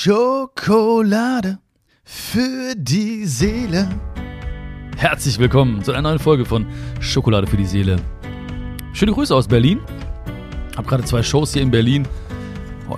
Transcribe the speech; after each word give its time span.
Schokolade 0.00 1.58
für 2.04 2.76
die 2.76 3.26
Seele. 3.26 3.88
Herzlich 4.96 5.40
willkommen 5.40 5.82
zu 5.82 5.90
einer 5.90 6.02
neuen 6.02 6.20
Folge 6.20 6.44
von 6.44 6.64
Schokolade 7.00 7.48
für 7.48 7.56
die 7.56 7.66
Seele. 7.66 7.96
Schöne 8.92 9.10
Grüße 9.10 9.34
aus 9.34 9.48
Berlin. 9.48 9.80
Hab 10.76 10.86
gerade 10.86 11.02
zwei 11.02 11.24
Shows 11.24 11.52
hier 11.52 11.62
in 11.62 11.72
Berlin. 11.72 12.06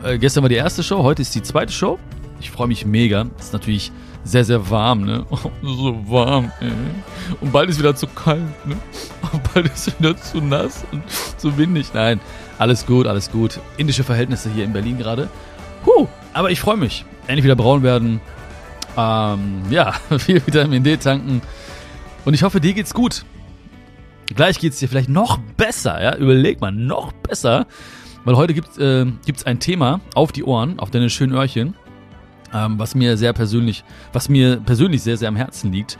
Äh, 0.04 0.18
gestern 0.18 0.42
war 0.42 0.50
die 0.50 0.56
erste 0.56 0.82
Show, 0.82 1.02
heute 1.02 1.22
ist 1.22 1.34
die 1.34 1.42
zweite 1.42 1.72
Show. 1.72 1.98
Ich 2.38 2.50
freue 2.50 2.68
mich 2.68 2.84
mega. 2.84 3.24
Ist 3.38 3.54
natürlich 3.54 3.90
sehr, 4.22 4.44
sehr 4.44 4.68
warm, 4.68 5.00
ne? 5.00 5.24
Oh, 5.30 5.50
so 5.62 6.04
warm, 6.06 6.52
ey. 6.60 6.70
Und 7.40 7.50
bald 7.50 7.70
ist 7.70 7.78
wieder 7.78 7.96
zu 7.96 8.08
kalt, 8.08 8.42
ne? 8.66 8.76
Und 9.32 9.54
bald 9.54 9.72
ist 9.72 9.98
wieder 9.98 10.14
zu 10.18 10.42
nass 10.42 10.84
und 10.92 11.02
zu 11.38 11.56
windig. 11.56 11.94
Nein, 11.94 12.20
alles 12.58 12.84
gut, 12.84 13.06
alles 13.06 13.30
gut. 13.30 13.58
Indische 13.78 14.04
Verhältnisse 14.04 14.50
hier 14.50 14.64
in 14.64 14.74
Berlin 14.74 14.98
gerade. 14.98 15.30
Huh, 15.86 16.06
aber 16.32 16.50
ich 16.50 16.60
freue 16.60 16.76
mich. 16.76 17.04
Endlich 17.26 17.44
wieder 17.44 17.56
braun 17.56 17.82
werden. 17.82 18.20
Ähm, 18.96 19.62
ja, 19.70 19.92
viel 20.18 20.44
Vitamin 20.44 20.82
D 20.82 20.96
tanken. 20.96 21.42
Und 22.24 22.34
ich 22.34 22.42
hoffe, 22.42 22.60
dir 22.60 22.72
geht's 22.74 22.94
gut. 22.94 23.24
Gleich 24.34 24.58
geht's 24.58 24.78
dir 24.78 24.88
vielleicht 24.88 25.08
noch 25.08 25.38
besser, 25.56 26.02
ja? 26.02 26.16
Überleg 26.16 26.60
mal, 26.60 26.70
noch 26.70 27.12
besser. 27.12 27.66
Weil 28.24 28.36
heute 28.36 28.54
gibt 28.54 28.78
äh, 28.78 29.06
gibt's 29.24 29.44
ein 29.44 29.60
Thema 29.60 30.00
auf 30.14 30.30
die 30.30 30.44
Ohren, 30.44 30.78
auf 30.78 30.90
deine 30.90 31.08
schönen 31.08 31.32
Öhrchen, 31.32 31.74
ähm, 32.52 32.78
was 32.78 32.94
mir 32.94 33.16
sehr 33.16 33.32
persönlich, 33.32 33.82
was 34.12 34.28
mir 34.28 34.58
persönlich 34.58 35.02
sehr, 35.02 35.16
sehr 35.16 35.28
am 35.28 35.36
Herzen 35.36 35.72
liegt. 35.72 35.98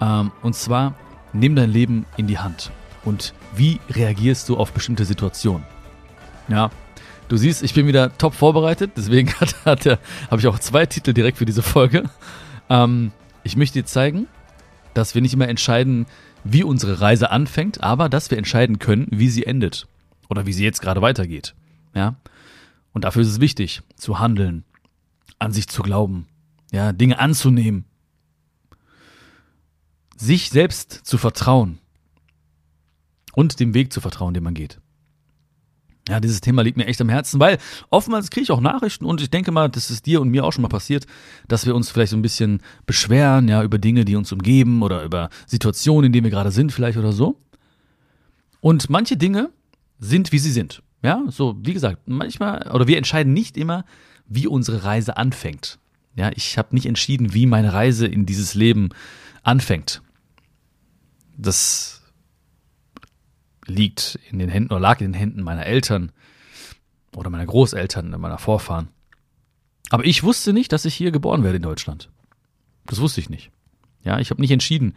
Ähm, 0.00 0.32
und 0.42 0.54
zwar, 0.54 0.94
nimm 1.32 1.54
dein 1.54 1.70
Leben 1.70 2.04
in 2.16 2.26
die 2.26 2.38
Hand. 2.38 2.72
Und 3.04 3.32
wie 3.54 3.80
reagierst 3.90 4.48
du 4.48 4.56
auf 4.56 4.72
bestimmte 4.72 5.04
Situationen? 5.04 5.64
Ja, 6.48 6.70
Du 7.32 7.38
siehst, 7.38 7.62
ich 7.62 7.72
bin 7.72 7.86
wieder 7.86 8.18
top 8.18 8.34
vorbereitet, 8.34 8.90
deswegen 8.94 9.32
hat, 9.40 9.64
hat 9.64 9.86
habe 9.86 10.38
ich 10.38 10.46
auch 10.48 10.58
zwei 10.58 10.84
Titel 10.84 11.14
direkt 11.14 11.38
für 11.38 11.46
diese 11.46 11.62
Folge. 11.62 12.10
Ähm, 12.68 13.10
ich 13.42 13.56
möchte 13.56 13.80
dir 13.80 13.86
zeigen, 13.86 14.26
dass 14.92 15.14
wir 15.14 15.22
nicht 15.22 15.32
immer 15.32 15.48
entscheiden, 15.48 16.04
wie 16.44 16.62
unsere 16.62 17.00
Reise 17.00 17.30
anfängt, 17.30 17.82
aber 17.82 18.10
dass 18.10 18.30
wir 18.30 18.36
entscheiden 18.36 18.78
können, 18.78 19.06
wie 19.10 19.30
sie 19.30 19.46
endet 19.46 19.86
oder 20.28 20.44
wie 20.44 20.52
sie 20.52 20.62
jetzt 20.62 20.82
gerade 20.82 21.00
weitergeht. 21.00 21.54
Ja? 21.94 22.16
Und 22.92 23.04
dafür 23.04 23.22
ist 23.22 23.28
es 23.28 23.40
wichtig, 23.40 23.80
zu 23.96 24.18
handeln, 24.18 24.64
an 25.38 25.54
sich 25.54 25.68
zu 25.68 25.82
glauben, 25.82 26.26
ja, 26.70 26.92
Dinge 26.92 27.18
anzunehmen, 27.18 27.86
sich 30.18 30.50
selbst 30.50 30.92
zu 30.92 31.16
vertrauen 31.16 31.78
und 33.32 33.58
dem 33.58 33.72
Weg 33.72 33.90
zu 33.90 34.02
vertrauen, 34.02 34.34
den 34.34 34.44
man 34.44 34.52
geht. 34.52 34.82
Ja, 36.08 36.18
dieses 36.18 36.40
Thema 36.40 36.62
liegt 36.62 36.76
mir 36.76 36.86
echt 36.86 37.00
am 37.00 37.08
Herzen, 37.08 37.38
weil 37.38 37.58
oftmals 37.90 38.30
kriege 38.30 38.42
ich 38.42 38.50
auch 38.50 38.60
Nachrichten 38.60 39.04
und 39.04 39.20
ich 39.20 39.30
denke 39.30 39.52
mal, 39.52 39.68
das 39.68 39.88
ist 39.90 40.04
dir 40.06 40.20
und 40.20 40.30
mir 40.30 40.44
auch 40.44 40.52
schon 40.52 40.62
mal 40.62 40.68
passiert, 40.68 41.06
dass 41.46 41.64
wir 41.64 41.76
uns 41.76 41.90
vielleicht 41.90 42.10
so 42.10 42.16
ein 42.16 42.22
bisschen 42.22 42.60
beschweren, 42.86 43.46
ja, 43.46 43.62
über 43.62 43.78
Dinge, 43.78 44.04
die 44.04 44.16
uns 44.16 44.32
umgeben 44.32 44.82
oder 44.82 45.04
über 45.04 45.30
Situationen, 45.46 46.06
in 46.06 46.12
denen 46.12 46.24
wir 46.24 46.30
gerade 46.32 46.50
sind, 46.50 46.72
vielleicht 46.72 46.98
oder 46.98 47.12
so. 47.12 47.40
Und 48.60 48.90
manche 48.90 49.16
Dinge 49.16 49.50
sind, 50.00 50.32
wie 50.32 50.38
sie 50.40 50.50
sind. 50.50 50.82
Ja, 51.04 51.22
so, 51.28 51.56
wie 51.62 51.72
gesagt, 51.72 52.02
manchmal, 52.06 52.68
oder 52.72 52.86
wir 52.88 52.96
entscheiden 52.96 53.32
nicht 53.32 53.56
immer, 53.56 53.84
wie 54.26 54.46
unsere 54.46 54.84
Reise 54.84 55.16
anfängt. 55.16 55.78
Ja, 56.14 56.30
ich 56.34 56.58
habe 56.58 56.74
nicht 56.74 56.86
entschieden, 56.86 57.32
wie 57.32 57.46
meine 57.46 57.72
Reise 57.72 58.06
in 58.06 58.26
dieses 58.26 58.54
Leben 58.54 58.90
anfängt. 59.42 60.02
Das 61.36 62.01
liegt 63.72 64.18
in 64.30 64.38
den 64.38 64.48
Händen 64.48 64.72
oder 64.72 64.80
lag 64.80 65.00
in 65.00 65.08
den 65.12 65.18
Händen 65.18 65.42
meiner 65.42 65.66
Eltern 65.66 66.12
oder 67.14 67.30
meiner 67.30 67.46
Großeltern, 67.46 68.10
meiner 68.20 68.38
Vorfahren. 68.38 68.88
Aber 69.90 70.04
ich 70.04 70.22
wusste 70.22 70.52
nicht, 70.52 70.72
dass 70.72 70.84
ich 70.84 70.94
hier 70.94 71.10
geboren 71.10 71.44
werde 71.44 71.56
in 71.56 71.62
Deutschland. 71.62 72.10
Das 72.86 73.00
wusste 73.00 73.20
ich 73.20 73.28
nicht. 73.28 73.50
Ja, 74.04 74.18
ich 74.18 74.30
habe 74.30 74.40
nicht 74.40 74.50
entschieden, 74.50 74.94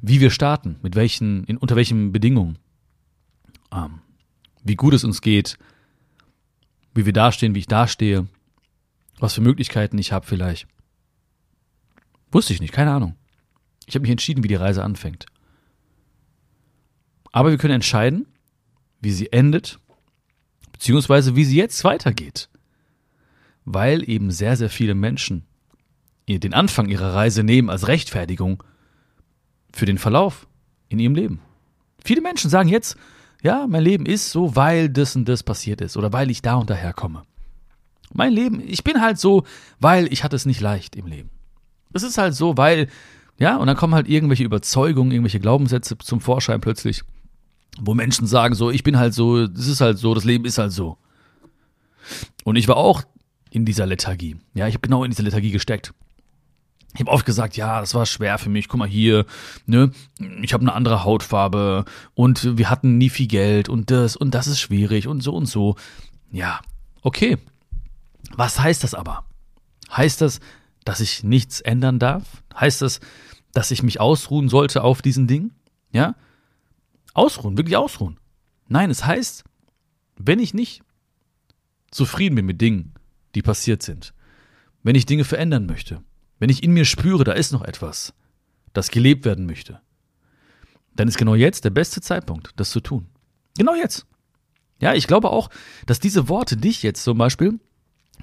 wie 0.00 0.20
wir 0.20 0.30
starten, 0.30 0.76
mit 0.82 0.94
welchen, 0.94 1.44
in, 1.44 1.56
unter 1.56 1.76
welchen 1.76 2.12
Bedingungen, 2.12 2.58
ähm, 3.72 4.00
wie 4.62 4.76
gut 4.76 4.94
es 4.94 5.04
uns 5.04 5.20
geht, 5.20 5.58
wie 6.94 7.06
wir 7.06 7.12
dastehen, 7.12 7.54
wie 7.54 7.60
ich 7.60 7.66
dastehe, 7.66 8.26
was 9.18 9.34
für 9.34 9.40
Möglichkeiten 9.40 9.98
ich 9.98 10.12
habe 10.12 10.26
vielleicht. 10.26 10.66
Wusste 12.32 12.52
ich 12.52 12.60
nicht, 12.60 12.72
keine 12.72 12.92
Ahnung. 12.92 13.16
Ich 13.86 13.94
habe 13.94 14.02
mich 14.02 14.10
entschieden, 14.10 14.44
wie 14.44 14.48
die 14.48 14.54
Reise 14.54 14.84
anfängt. 14.84 15.26
Aber 17.32 17.50
wir 17.50 17.58
können 17.58 17.74
entscheiden, 17.74 18.26
wie 19.00 19.12
sie 19.12 19.32
endet, 19.32 19.78
beziehungsweise 20.72 21.36
wie 21.36 21.44
sie 21.44 21.56
jetzt 21.56 21.84
weitergeht. 21.84 22.48
Weil 23.64 24.08
eben 24.08 24.30
sehr, 24.30 24.56
sehr 24.56 24.70
viele 24.70 24.94
Menschen 24.94 25.44
den 26.28 26.54
Anfang 26.54 26.88
ihrer 26.88 27.14
Reise 27.14 27.42
nehmen 27.42 27.70
als 27.70 27.88
Rechtfertigung 27.88 28.62
für 29.72 29.86
den 29.86 29.98
Verlauf 29.98 30.46
in 30.88 31.00
ihrem 31.00 31.14
Leben. 31.14 31.40
Viele 32.04 32.20
Menschen 32.20 32.50
sagen 32.50 32.68
jetzt, 32.68 32.96
ja, 33.42 33.66
mein 33.66 33.82
Leben 33.82 34.06
ist 34.06 34.30
so, 34.30 34.54
weil 34.54 34.88
das 34.88 35.16
und 35.16 35.28
das 35.28 35.42
passiert 35.42 35.80
ist 35.80 35.96
oder 35.96 36.12
weil 36.12 36.30
ich 36.30 36.42
da 36.42 36.54
und 36.54 36.70
daher 36.70 36.92
komme. 36.92 37.24
Mein 38.12 38.32
Leben, 38.32 38.62
ich 38.64 38.84
bin 38.84 39.00
halt 39.00 39.18
so, 39.18 39.44
weil 39.78 40.12
ich 40.12 40.24
hatte 40.24 40.36
es 40.36 40.46
nicht 40.46 40.60
leicht 40.60 40.94
im 40.96 41.06
Leben. 41.06 41.30
Es 41.92 42.02
ist 42.02 42.18
halt 42.18 42.34
so, 42.34 42.56
weil, 42.56 42.88
ja, 43.38 43.56
und 43.56 43.66
dann 43.66 43.76
kommen 43.76 43.94
halt 43.94 44.08
irgendwelche 44.08 44.44
Überzeugungen, 44.44 45.10
irgendwelche 45.10 45.40
Glaubenssätze 45.40 45.98
zum 45.98 46.20
Vorschein 46.20 46.60
plötzlich 46.60 47.02
wo 47.78 47.94
Menschen 47.94 48.26
sagen 48.26 48.54
so, 48.54 48.70
ich 48.70 48.82
bin 48.82 48.98
halt 48.98 49.14
so, 49.14 49.38
es 49.38 49.66
ist 49.66 49.80
halt 49.80 49.98
so, 49.98 50.14
das 50.14 50.24
Leben 50.24 50.44
ist 50.44 50.58
halt 50.58 50.72
so. 50.72 50.98
Und 52.44 52.56
ich 52.56 52.68
war 52.68 52.76
auch 52.76 53.02
in 53.50 53.64
dieser 53.64 53.86
Lethargie. 53.86 54.36
Ja, 54.54 54.66
ich 54.66 54.74
habe 54.74 54.82
genau 54.82 55.04
in 55.04 55.10
dieser 55.10 55.22
Lethargie 55.22 55.50
gesteckt. 55.50 55.92
Ich 56.94 57.00
habe 57.00 57.10
oft 57.10 57.24
gesagt, 57.24 57.56
ja, 57.56 57.80
das 57.80 57.94
war 57.94 58.04
schwer 58.04 58.38
für 58.38 58.48
mich. 58.48 58.68
Guck 58.68 58.78
mal 58.78 58.88
hier, 58.88 59.24
ne, 59.66 59.92
ich 60.42 60.52
habe 60.52 60.62
eine 60.62 60.72
andere 60.72 61.04
Hautfarbe 61.04 61.84
und 62.14 62.58
wir 62.58 62.68
hatten 62.68 62.98
nie 62.98 63.10
viel 63.10 63.28
Geld 63.28 63.68
und 63.68 63.90
das 63.90 64.16
und 64.16 64.34
das 64.34 64.48
ist 64.48 64.58
schwierig 64.58 65.06
und 65.06 65.22
so 65.22 65.34
und 65.34 65.46
so. 65.46 65.76
Ja, 66.32 66.60
okay. 67.02 67.38
Was 68.32 68.58
heißt 68.58 68.82
das 68.82 68.94
aber? 68.94 69.24
Heißt 69.92 70.20
das, 70.20 70.40
dass 70.84 71.00
ich 71.00 71.22
nichts 71.22 71.60
ändern 71.60 71.98
darf? 71.98 72.42
Heißt 72.58 72.82
das, 72.82 73.00
dass 73.52 73.70
ich 73.70 73.82
mich 73.82 74.00
ausruhen 74.00 74.48
sollte 74.48 74.82
auf 74.82 75.02
diesen 75.02 75.26
Dingen? 75.26 75.52
Ja? 75.92 76.16
Ausruhen, 77.14 77.56
wirklich 77.56 77.76
ausruhen. 77.76 78.18
Nein, 78.68 78.90
es 78.90 79.04
heißt, 79.04 79.44
wenn 80.16 80.38
ich 80.38 80.54
nicht 80.54 80.82
zufrieden 81.90 82.36
bin 82.36 82.46
mit 82.46 82.60
Dingen, 82.60 82.94
die 83.34 83.42
passiert 83.42 83.82
sind, 83.82 84.14
wenn 84.82 84.94
ich 84.94 85.06
Dinge 85.06 85.24
verändern 85.24 85.66
möchte, 85.66 86.02
wenn 86.38 86.50
ich 86.50 86.62
in 86.62 86.72
mir 86.72 86.84
spüre, 86.84 87.24
da 87.24 87.32
ist 87.32 87.52
noch 87.52 87.62
etwas, 87.62 88.14
das 88.72 88.90
gelebt 88.90 89.24
werden 89.24 89.46
möchte, 89.46 89.80
dann 90.94 91.08
ist 91.08 91.18
genau 91.18 91.34
jetzt 91.34 91.64
der 91.64 91.70
beste 91.70 92.00
Zeitpunkt, 92.00 92.52
das 92.56 92.70
zu 92.70 92.80
tun. 92.80 93.06
Genau 93.56 93.74
jetzt. 93.74 94.06
Ja, 94.80 94.94
ich 94.94 95.06
glaube 95.06 95.30
auch, 95.30 95.50
dass 95.86 96.00
diese 96.00 96.28
Worte 96.28 96.56
dich 96.56 96.82
jetzt 96.82 97.04
zum 97.04 97.18
Beispiel 97.18 97.60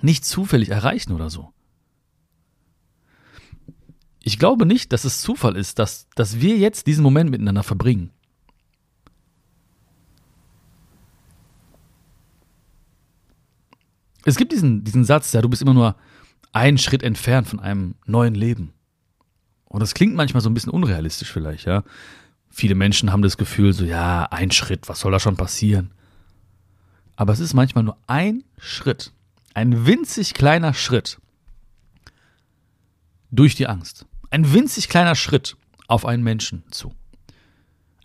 nicht 0.01 0.25
zufällig 0.25 0.69
erreichen 0.69 1.13
oder 1.13 1.29
so. 1.29 1.53
Ich 4.21 4.39
glaube 4.39 4.65
nicht, 4.65 4.91
dass 4.91 5.05
es 5.05 5.21
Zufall 5.21 5.55
ist, 5.55 5.79
dass, 5.79 6.07
dass 6.15 6.41
wir 6.41 6.57
jetzt 6.57 6.87
diesen 6.87 7.03
Moment 7.03 7.29
miteinander 7.29 7.63
verbringen. 7.63 8.11
Es 14.27 14.35
gibt 14.35 14.51
diesen, 14.51 14.83
diesen 14.83 15.05
Satz, 15.05 15.31
ja, 15.31 15.41
du 15.41 15.47
bist 15.47 15.61
immer 15.61 15.73
nur 15.73 15.95
einen 16.51 16.77
Schritt 16.77 17.01
entfernt 17.01 17.47
von 17.47 17.61
einem 17.61 17.95
neuen 18.05 18.35
Leben. 18.35 18.73
Und 19.63 19.79
das 19.79 19.93
klingt 19.93 20.15
manchmal 20.15 20.41
so 20.41 20.49
ein 20.49 20.53
bisschen 20.53 20.73
unrealistisch 20.73 21.31
vielleicht, 21.31 21.65
ja. 21.65 21.85
Viele 22.49 22.75
Menschen 22.75 23.13
haben 23.13 23.21
das 23.21 23.37
Gefühl, 23.37 23.71
so, 23.71 23.85
ja, 23.85 24.25
ein 24.25 24.51
Schritt, 24.51 24.89
was 24.89 24.99
soll 24.99 25.13
da 25.13 25.21
schon 25.21 25.37
passieren? 25.37 25.93
Aber 27.15 27.31
es 27.31 27.39
ist 27.39 27.53
manchmal 27.53 27.85
nur 27.85 27.97
ein 28.05 28.43
Schritt, 28.57 29.13
ein 29.53 29.85
winzig 29.85 30.33
kleiner 30.33 30.73
Schritt 30.73 31.21
durch 33.31 33.55
die 33.55 33.67
Angst. 33.67 34.07
Ein 34.29 34.51
winzig 34.51 34.89
kleiner 34.89 35.15
Schritt 35.15 35.55
auf 35.87 36.05
einen 36.05 36.23
Menschen 36.23 36.65
zu. 36.69 36.93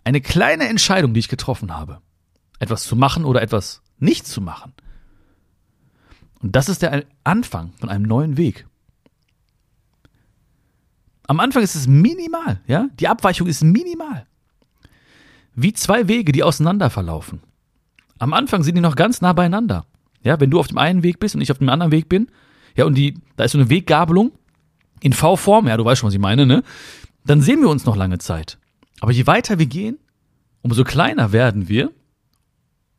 Eine 0.05 0.21
kleine 0.21 0.69
Entscheidung, 0.69 1.13
die 1.13 1.19
ich 1.19 1.27
getroffen 1.27 1.75
habe. 1.75 1.99
Etwas 2.59 2.83
zu 2.83 2.95
machen 2.95 3.25
oder 3.25 3.41
etwas 3.41 3.81
nicht 3.99 4.25
zu 4.25 4.39
machen. 4.39 4.73
Und 6.43 6.55
das 6.57 6.67
ist 6.67 6.81
der 6.81 7.05
Anfang 7.23 7.71
von 7.79 7.89
einem 7.89 8.03
neuen 8.03 8.37
Weg. 8.37 8.67
Am 11.25 11.39
Anfang 11.39 11.63
ist 11.63 11.73
es 11.73 11.87
minimal, 11.87 12.59
ja? 12.67 12.89
Die 12.99 13.07
Abweichung 13.07 13.47
ist 13.47 13.63
minimal. 13.63 14.27
Wie 15.55 15.71
zwei 15.71 16.09
Wege, 16.09 16.33
die 16.33 16.43
auseinander 16.43 16.89
verlaufen. 16.89 17.41
Am 18.19 18.33
Anfang 18.33 18.61
sind 18.61 18.75
die 18.75 18.81
noch 18.81 18.97
ganz 18.97 19.21
nah 19.21 19.31
beieinander. 19.31 19.85
Ja, 20.21 20.39
wenn 20.39 20.51
du 20.51 20.59
auf 20.59 20.67
dem 20.67 20.77
einen 20.77 21.01
Weg 21.01 21.19
bist 21.19 21.33
und 21.33 21.41
ich 21.41 21.51
auf 21.51 21.59
dem 21.59 21.69
anderen 21.69 21.93
Weg 21.93 22.09
bin, 22.09 22.27
ja, 22.75 22.85
und 22.85 22.95
die, 22.95 23.21
da 23.37 23.45
ist 23.45 23.53
so 23.53 23.57
eine 23.57 23.69
Weggabelung 23.69 24.33
in 24.99 25.13
V-Form, 25.13 25.67
ja, 25.67 25.77
du 25.77 25.85
weißt 25.85 26.01
schon, 26.01 26.07
was 26.07 26.13
ich 26.13 26.19
meine, 26.19 26.45
ne? 26.45 26.63
Dann 27.25 27.41
sehen 27.41 27.61
wir 27.61 27.69
uns 27.69 27.85
noch 27.85 27.95
lange 27.95 28.17
Zeit. 28.17 28.57
Aber 28.99 29.13
je 29.13 29.27
weiter 29.27 29.59
wir 29.59 29.65
gehen, 29.65 29.97
umso 30.61 30.83
kleiner 30.83 31.31
werden 31.31 31.69
wir, 31.69 31.91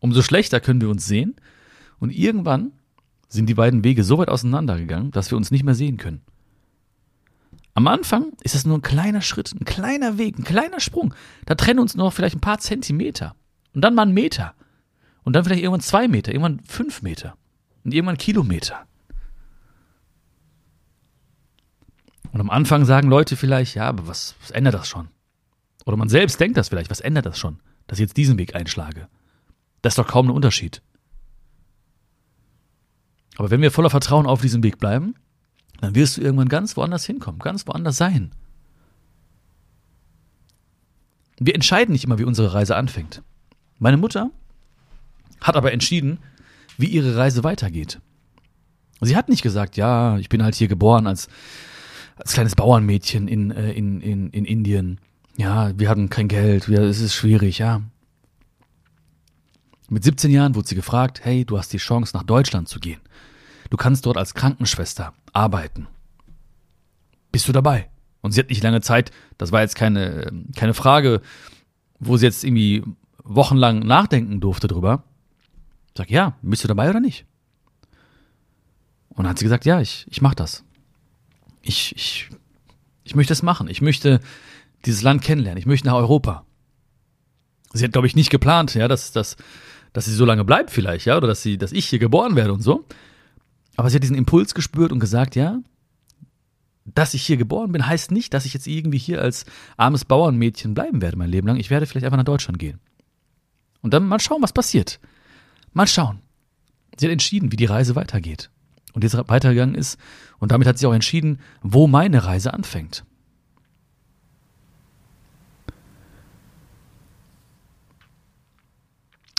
umso 0.00 0.22
schlechter 0.22 0.60
können 0.60 0.80
wir 0.80 0.88
uns 0.88 1.06
sehen 1.06 1.36
und 1.98 2.10
irgendwann 2.10 2.72
sind 3.34 3.46
die 3.46 3.54
beiden 3.54 3.84
Wege 3.84 4.04
so 4.04 4.18
weit 4.18 4.28
auseinandergegangen, 4.28 5.10
dass 5.10 5.30
wir 5.30 5.36
uns 5.36 5.50
nicht 5.50 5.64
mehr 5.64 5.74
sehen 5.74 5.96
können. 5.96 6.22
Am 7.74 7.88
Anfang 7.88 8.32
ist 8.42 8.54
es 8.54 8.64
nur 8.64 8.78
ein 8.78 8.82
kleiner 8.82 9.20
Schritt, 9.20 9.52
ein 9.52 9.64
kleiner 9.64 10.16
Weg, 10.16 10.38
ein 10.38 10.44
kleiner 10.44 10.78
Sprung. 10.80 11.12
Da 11.44 11.56
trennen 11.56 11.80
uns 11.80 11.96
noch 11.96 12.12
vielleicht 12.12 12.36
ein 12.36 12.40
paar 12.40 12.58
Zentimeter. 12.58 13.34
Und 13.74 13.82
dann 13.82 13.94
mal 13.94 14.06
ein 14.06 14.14
Meter. 14.14 14.54
Und 15.24 15.34
dann 15.34 15.44
vielleicht 15.44 15.62
irgendwann 15.62 15.80
zwei 15.80 16.06
Meter, 16.06 16.32
irgendwann 16.32 16.60
fünf 16.60 17.02
Meter. 17.02 17.36
Und 17.82 17.92
irgendwann 17.92 18.16
Kilometer. 18.16 18.86
Und 22.30 22.40
am 22.40 22.50
Anfang 22.50 22.84
sagen 22.84 23.08
Leute 23.08 23.36
vielleicht, 23.36 23.74
ja, 23.74 23.88
aber 23.88 24.06
was, 24.06 24.36
was 24.40 24.52
ändert 24.52 24.74
das 24.74 24.88
schon? 24.88 25.08
Oder 25.84 25.96
man 25.96 26.08
selbst 26.08 26.38
denkt 26.40 26.56
das 26.56 26.68
vielleicht, 26.68 26.90
was 26.90 27.00
ändert 27.00 27.26
das 27.26 27.38
schon, 27.38 27.60
dass 27.86 27.98
ich 27.98 28.04
jetzt 28.04 28.16
diesen 28.16 28.38
Weg 28.38 28.54
einschlage? 28.54 29.08
Das 29.82 29.92
ist 29.92 29.98
doch 29.98 30.08
kaum 30.08 30.28
ein 30.28 30.34
Unterschied. 30.34 30.80
Aber 33.36 33.50
wenn 33.50 33.62
wir 33.62 33.70
voller 33.70 33.90
Vertrauen 33.90 34.26
auf 34.26 34.40
diesem 34.40 34.62
Weg 34.62 34.78
bleiben, 34.78 35.14
dann 35.80 35.94
wirst 35.94 36.16
du 36.16 36.20
irgendwann 36.20 36.48
ganz 36.48 36.76
woanders 36.76 37.04
hinkommen, 37.04 37.40
ganz 37.40 37.66
woanders 37.66 37.96
sein. 37.96 38.32
Wir 41.38 41.54
entscheiden 41.54 41.92
nicht 41.92 42.04
immer, 42.04 42.18
wie 42.18 42.24
unsere 42.24 42.54
Reise 42.54 42.76
anfängt. 42.76 43.22
Meine 43.78 43.96
Mutter 43.96 44.30
hat 45.40 45.56
aber 45.56 45.72
entschieden, 45.72 46.18
wie 46.78 46.86
ihre 46.86 47.16
Reise 47.16 47.44
weitergeht. 47.44 48.00
Sie 49.00 49.16
hat 49.16 49.28
nicht 49.28 49.42
gesagt, 49.42 49.76
ja, 49.76 50.16
ich 50.18 50.28
bin 50.28 50.42
halt 50.42 50.54
hier 50.54 50.68
geboren 50.68 51.06
als, 51.06 51.28
als 52.16 52.32
kleines 52.32 52.54
Bauernmädchen 52.54 53.28
in, 53.28 53.50
äh, 53.50 53.72
in, 53.72 54.00
in, 54.00 54.30
in 54.30 54.44
Indien. 54.44 55.00
Ja, 55.36 55.76
wir 55.78 55.88
hatten 55.88 56.08
kein 56.08 56.28
Geld, 56.28 56.68
wir, 56.68 56.80
es 56.80 57.00
ist 57.00 57.14
schwierig, 57.14 57.58
ja. 57.58 57.82
Mit 59.88 60.02
17 60.04 60.30
Jahren 60.30 60.54
wurde 60.54 60.68
sie 60.68 60.74
gefragt, 60.74 61.20
hey, 61.24 61.44
du 61.44 61.58
hast 61.58 61.72
die 61.72 61.78
Chance, 61.78 62.16
nach 62.16 62.22
Deutschland 62.22 62.68
zu 62.68 62.80
gehen. 62.80 63.00
Du 63.70 63.76
kannst 63.76 64.06
dort 64.06 64.16
als 64.16 64.34
Krankenschwester 64.34 65.12
arbeiten. 65.32 65.88
Bist 67.32 67.48
du 67.48 67.52
dabei? 67.52 67.90
Und 68.22 68.32
sie 68.32 68.40
hat 68.40 68.48
nicht 68.48 68.62
lange 68.62 68.80
Zeit, 68.80 69.10
das 69.36 69.52
war 69.52 69.60
jetzt 69.60 69.76
keine, 69.76 70.32
keine 70.56 70.72
Frage, 70.72 71.20
wo 71.98 72.16
sie 72.16 72.24
jetzt 72.24 72.44
irgendwie 72.44 72.82
wochenlang 73.22 73.80
nachdenken 73.80 74.40
durfte 74.40 74.68
drüber. 74.68 75.04
Sag, 75.96 76.10
ja, 76.10 76.36
bist 76.40 76.64
du 76.64 76.68
dabei 76.68 76.88
oder 76.88 77.00
nicht? 77.00 77.26
Und 79.10 79.24
dann 79.24 79.28
hat 79.28 79.38
sie 79.38 79.44
gesagt, 79.44 79.64
ja, 79.64 79.80
ich, 79.80 80.06
ich 80.08 80.22
mach 80.22 80.34
das. 80.34 80.64
Ich, 81.62 81.94
ich, 81.94 82.30
ich 83.04 83.14
möchte 83.14 83.32
es 83.32 83.42
machen. 83.42 83.68
Ich 83.68 83.80
möchte 83.80 84.20
dieses 84.86 85.02
Land 85.02 85.22
kennenlernen. 85.22 85.58
Ich 85.58 85.66
möchte 85.66 85.86
nach 85.86 85.94
Europa. 85.94 86.44
Sie 87.72 87.84
hat, 87.84 87.92
glaube 87.92 88.06
ich, 88.06 88.16
nicht 88.16 88.30
geplant, 88.30 88.74
ja, 88.74 88.88
dass, 88.88 89.12
dass, 89.12 89.36
dass 89.94 90.04
sie 90.04 90.12
so 90.12 90.26
lange 90.26 90.44
bleibt 90.44 90.70
vielleicht, 90.70 91.06
ja, 91.06 91.16
oder 91.16 91.28
dass 91.28 91.42
sie, 91.42 91.56
dass 91.56 91.72
ich 91.72 91.86
hier 91.86 92.00
geboren 92.00 92.36
werde 92.36 92.52
und 92.52 92.60
so. 92.60 92.84
Aber 93.76 93.88
sie 93.88 93.96
hat 93.96 94.02
diesen 94.02 94.16
Impuls 94.16 94.54
gespürt 94.54 94.92
und 94.92 94.98
gesagt, 94.98 95.36
ja, 95.36 95.60
dass 96.84 97.14
ich 97.14 97.24
hier 97.24 97.36
geboren 97.36 97.72
bin, 97.72 97.86
heißt 97.86 98.10
nicht, 98.10 98.34
dass 98.34 98.44
ich 98.44 98.52
jetzt 98.52 98.66
irgendwie 98.66 98.98
hier 98.98 99.22
als 99.22 99.46
armes 99.76 100.04
Bauernmädchen 100.04 100.74
bleiben 100.74 101.00
werde 101.00 101.16
mein 101.16 101.30
Leben 101.30 101.46
lang. 101.46 101.56
Ich 101.56 101.70
werde 101.70 101.86
vielleicht 101.86 102.04
einfach 102.04 102.18
nach 102.18 102.24
Deutschland 102.24 102.58
gehen. 102.58 102.80
Und 103.82 103.94
dann 103.94 104.06
mal 104.06 104.20
schauen, 104.20 104.42
was 104.42 104.52
passiert. 104.52 104.98
Mal 105.72 105.86
schauen. 105.86 106.20
Sie 106.98 107.06
hat 107.06 107.12
entschieden, 107.12 107.52
wie 107.52 107.56
die 107.56 107.64
Reise 107.64 107.94
weitergeht. 107.94 108.50
Und 108.92 109.04
jetzt 109.04 109.16
weitergegangen 109.28 109.76
ist. 109.76 109.98
Und 110.38 110.50
damit 110.52 110.66
hat 110.66 110.78
sie 110.78 110.86
auch 110.86 110.94
entschieden, 110.94 111.38
wo 111.62 111.86
meine 111.86 112.24
Reise 112.24 112.52
anfängt. 112.52 113.04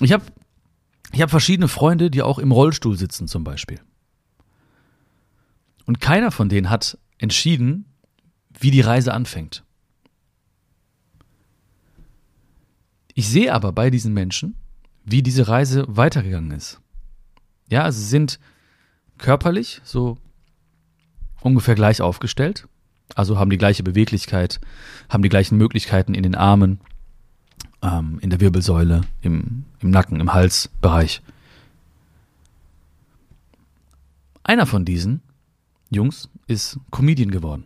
Ich 0.02 0.12
habe 0.12 0.26
ich 1.16 1.22
hab 1.22 1.30
verschiedene 1.30 1.70
Freunde, 1.70 2.12
die 2.12 2.22
auch 2.22 2.40
im 2.40 2.52
Rollstuhl 2.52 2.98
sitzen 2.98 3.30
zum 3.30 3.46
Beispiel. 3.46 3.80
Und 5.86 6.02
keiner 6.02 6.30
von 6.30 6.50
denen 6.50 6.70
hat 6.70 6.98
entschieden, 7.18 7.86
wie 8.60 8.70
die 8.70 8.82
Reise 8.82 9.14
anfängt. 9.14 9.64
Ich 13.14 13.30
sehe 13.30 13.54
aber 13.54 13.72
bei 13.72 13.90
diesen 13.90 14.14
Menschen, 14.14 14.58
wie 15.06 15.24
diese 15.24 15.48
Reise 15.48 15.86
weitergegangen 15.88 16.52
ist. 16.52 16.82
Ja, 17.70 17.84
also 17.84 17.98
sie 17.98 18.08
sind 18.08 18.38
körperlich 19.18 19.80
so 19.86 20.18
ungefähr 21.40 21.76
gleich 21.76 22.02
aufgestellt, 22.02 22.68
also 23.16 23.40
haben 23.40 23.50
die 23.50 23.58
gleiche 23.58 23.84
Beweglichkeit, 23.84 24.60
haben 25.08 25.24
die 25.24 25.30
gleichen 25.30 25.58
Möglichkeiten 25.58 26.14
in 26.14 26.24
den 26.24 26.36
Armen, 26.36 26.82
ähm, 27.86 28.20
in 28.22 28.30
der 28.30 28.42
Wirbelsäule, 28.42 29.02
im, 29.22 29.66
im 29.80 29.90
Nacken, 29.90 30.20
im 30.20 30.34
Halsbereich. 30.34 31.22
Einer 34.44 34.66
von 34.66 34.86
diesen 34.86 35.22
Jungs 35.90 36.30
ist 36.48 36.80
Comedian 36.92 37.32
geworden. 37.32 37.66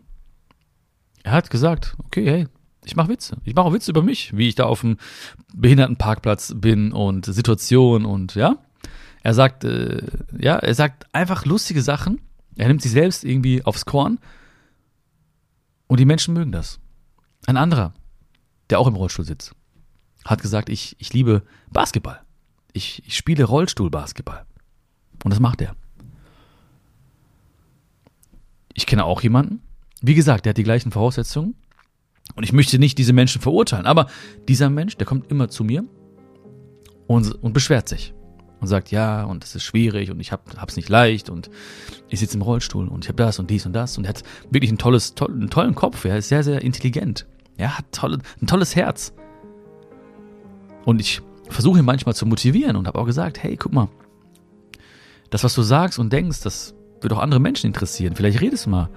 Er 1.23 1.33
hat 1.33 1.49
gesagt, 1.49 1.95
okay, 2.05 2.25
hey, 2.25 2.47
ich 2.85 2.95
mache 2.95 3.09
Witze. 3.09 3.37
Ich 3.43 3.55
mache 3.55 3.65
auch 3.65 3.73
Witze 3.73 3.91
über 3.91 4.01
mich, 4.01 4.35
wie 4.35 4.47
ich 4.47 4.55
da 4.55 4.65
auf 4.65 4.81
dem 4.81 4.97
Behindertenparkplatz 5.53 6.53
bin 6.55 6.91
und 6.91 7.25
Situationen 7.25 8.05
und 8.05 8.35
ja. 8.35 8.57
Er 9.21 9.33
sagt, 9.33 9.65
äh, 9.65 10.01
ja, 10.37 10.55
er 10.55 10.73
sagt 10.73 11.13
einfach 11.13 11.45
lustige 11.45 11.81
Sachen. 11.81 12.21
Er 12.55 12.67
nimmt 12.67 12.81
sich 12.81 12.91
selbst 12.91 13.25
irgendwie 13.25 13.63
aufs 13.63 13.85
Korn 13.85 14.19
und 15.87 15.99
die 15.99 16.05
Menschen 16.05 16.33
mögen 16.33 16.51
das. 16.51 16.79
Ein 17.45 17.57
anderer, 17.57 17.93
der 18.69 18.79
auch 18.79 18.87
im 18.87 18.95
Rollstuhl 18.95 19.25
sitzt, 19.25 19.53
hat 20.29 20.41
gesagt, 20.41 20.69
ich, 20.69 20.95
ich 20.99 21.11
liebe 21.13 21.41
Basketball. 21.71 22.21
Ich, 22.71 23.03
ich 23.05 23.17
spiele 23.17 23.43
Rollstuhlbasketball. 23.45 24.45
Und 25.23 25.31
das 25.31 25.39
macht 25.39 25.61
er. 25.61 25.75
Ich 28.73 28.85
kenne 28.85 29.05
auch 29.05 29.21
jemanden, 29.21 29.61
wie 30.01 30.13
gesagt, 30.13 30.45
der 30.45 30.51
hat 30.51 30.57
die 30.57 30.63
gleichen 30.63 30.91
Voraussetzungen. 30.91 31.55
Und 32.35 32.43
ich 32.43 32.53
möchte 32.53 32.77
nicht 32.77 32.97
diese 32.97 33.11
Menschen 33.11 33.41
verurteilen, 33.41 33.87
aber 33.87 34.07
dieser 34.47 34.69
Mensch, 34.69 34.95
der 34.97 35.07
kommt 35.07 35.31
immer 35.31 35.49
zu 35.49 35.63
mir 35.63 35.83
und, 37.07 37.31
und 37.43 37.53
beschwert 37.53 37.89
sich 37.89 38.13
und 38.59 38.67
sagt, 38.67 38.91
ja, 38.91 39.23
und 39.23 39.43
es 39.43 39.55
ist 39.55 39.63
schwierig 39.63 40.11
und 40.11 40.19
ich 40.19 40.31
hab, 40.31 40.55
hab's 40.57 40.75
nicht 40.75 40.89
leicht 40.89 41.29
und 41.29 41.49
ich 42.07 42.19
sitze 42.19 42.35
im 42.35 42.43
Rollstuhl 42.43 42.87
und 42.87 43.03
ich 43.03 43.09
habe 43.09 43.17
das 43.17 43.39
und 43.39 43.49
dies 43.49 43.65
und 43.65 43.73
das 43.73 43.97
und 43.97 44.03
er 44.03 44.09
hat 44.09 44.23
wirklich 44.51 44.71
ein 44.71 44.77
tolles, 44.77 45.15
toll, 45.15 45.31
einen 45.31 45.49
tollen 45.49 45.73
Kopf, 45.73 46.05
er 46.05 46.17
ist 46.17 46.29
sehr, 46.29 46.43
sehr 46.43 46.61
intelligent. 46.61 47.25
Er 47.57 47.77
hat 47.77 47.85
tolle, 47.91 48.19
ein 48.41 48.47
tolles 48.47 48.75
Herz. 48.75 49.11
Und 50.85 51.01
ich 51.01 51.21
versuche 51.49 51.79
ihn 51.79 51.85
manchmal 51.85 52.15
zu 52.15 52.25
motivieren 52.25 52.75
und 52.75 52.87
habe 52.87 52.99
auch 52.99 53.05
gesagt, 53.05 53.41
hey, 53.41 53.57
guck 53.57 53.73
mal, 53.73 53.89
das, 55.29 55.43
was 55.43 55.53
du 55.53 55.61
sagst 55.61 55.99
und 55.99 56.11
denkst, 56.11 56.41
das 56.41 56.73
wird 57.01 57.13
auch 57.13 57.19
andere 57.19 57.39
Menschen 57.39 57.67
interessieren. 57.67 58.15
Vielleicht 58.15 58.41
redest 58.41 58.65
du 58.65 58.71
mal 58.71 58.89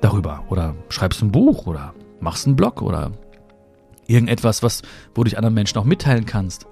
darüber 0.00 0.44
oder 0.48 0.74
schreibst 0.88 1.22
ein 1.22 1.32
Buch 1.32 1.66
oder 1.66 1.94
machst 2.20 2.46
einen 2.46 2.56
Blog 2.56 2.82
oder 2.82 3.12
irgendetwas, 4.06 4.62
was, 4.62 4.82
wo 5.14 5.22
du 5.22 5.30
dich 5.30 5.38
anderen 5.38 5.54
Menschen 5.54 5.78
auch 5.78 5.84
mitteilen 5.84 6.26
kannst. 6.26 6.66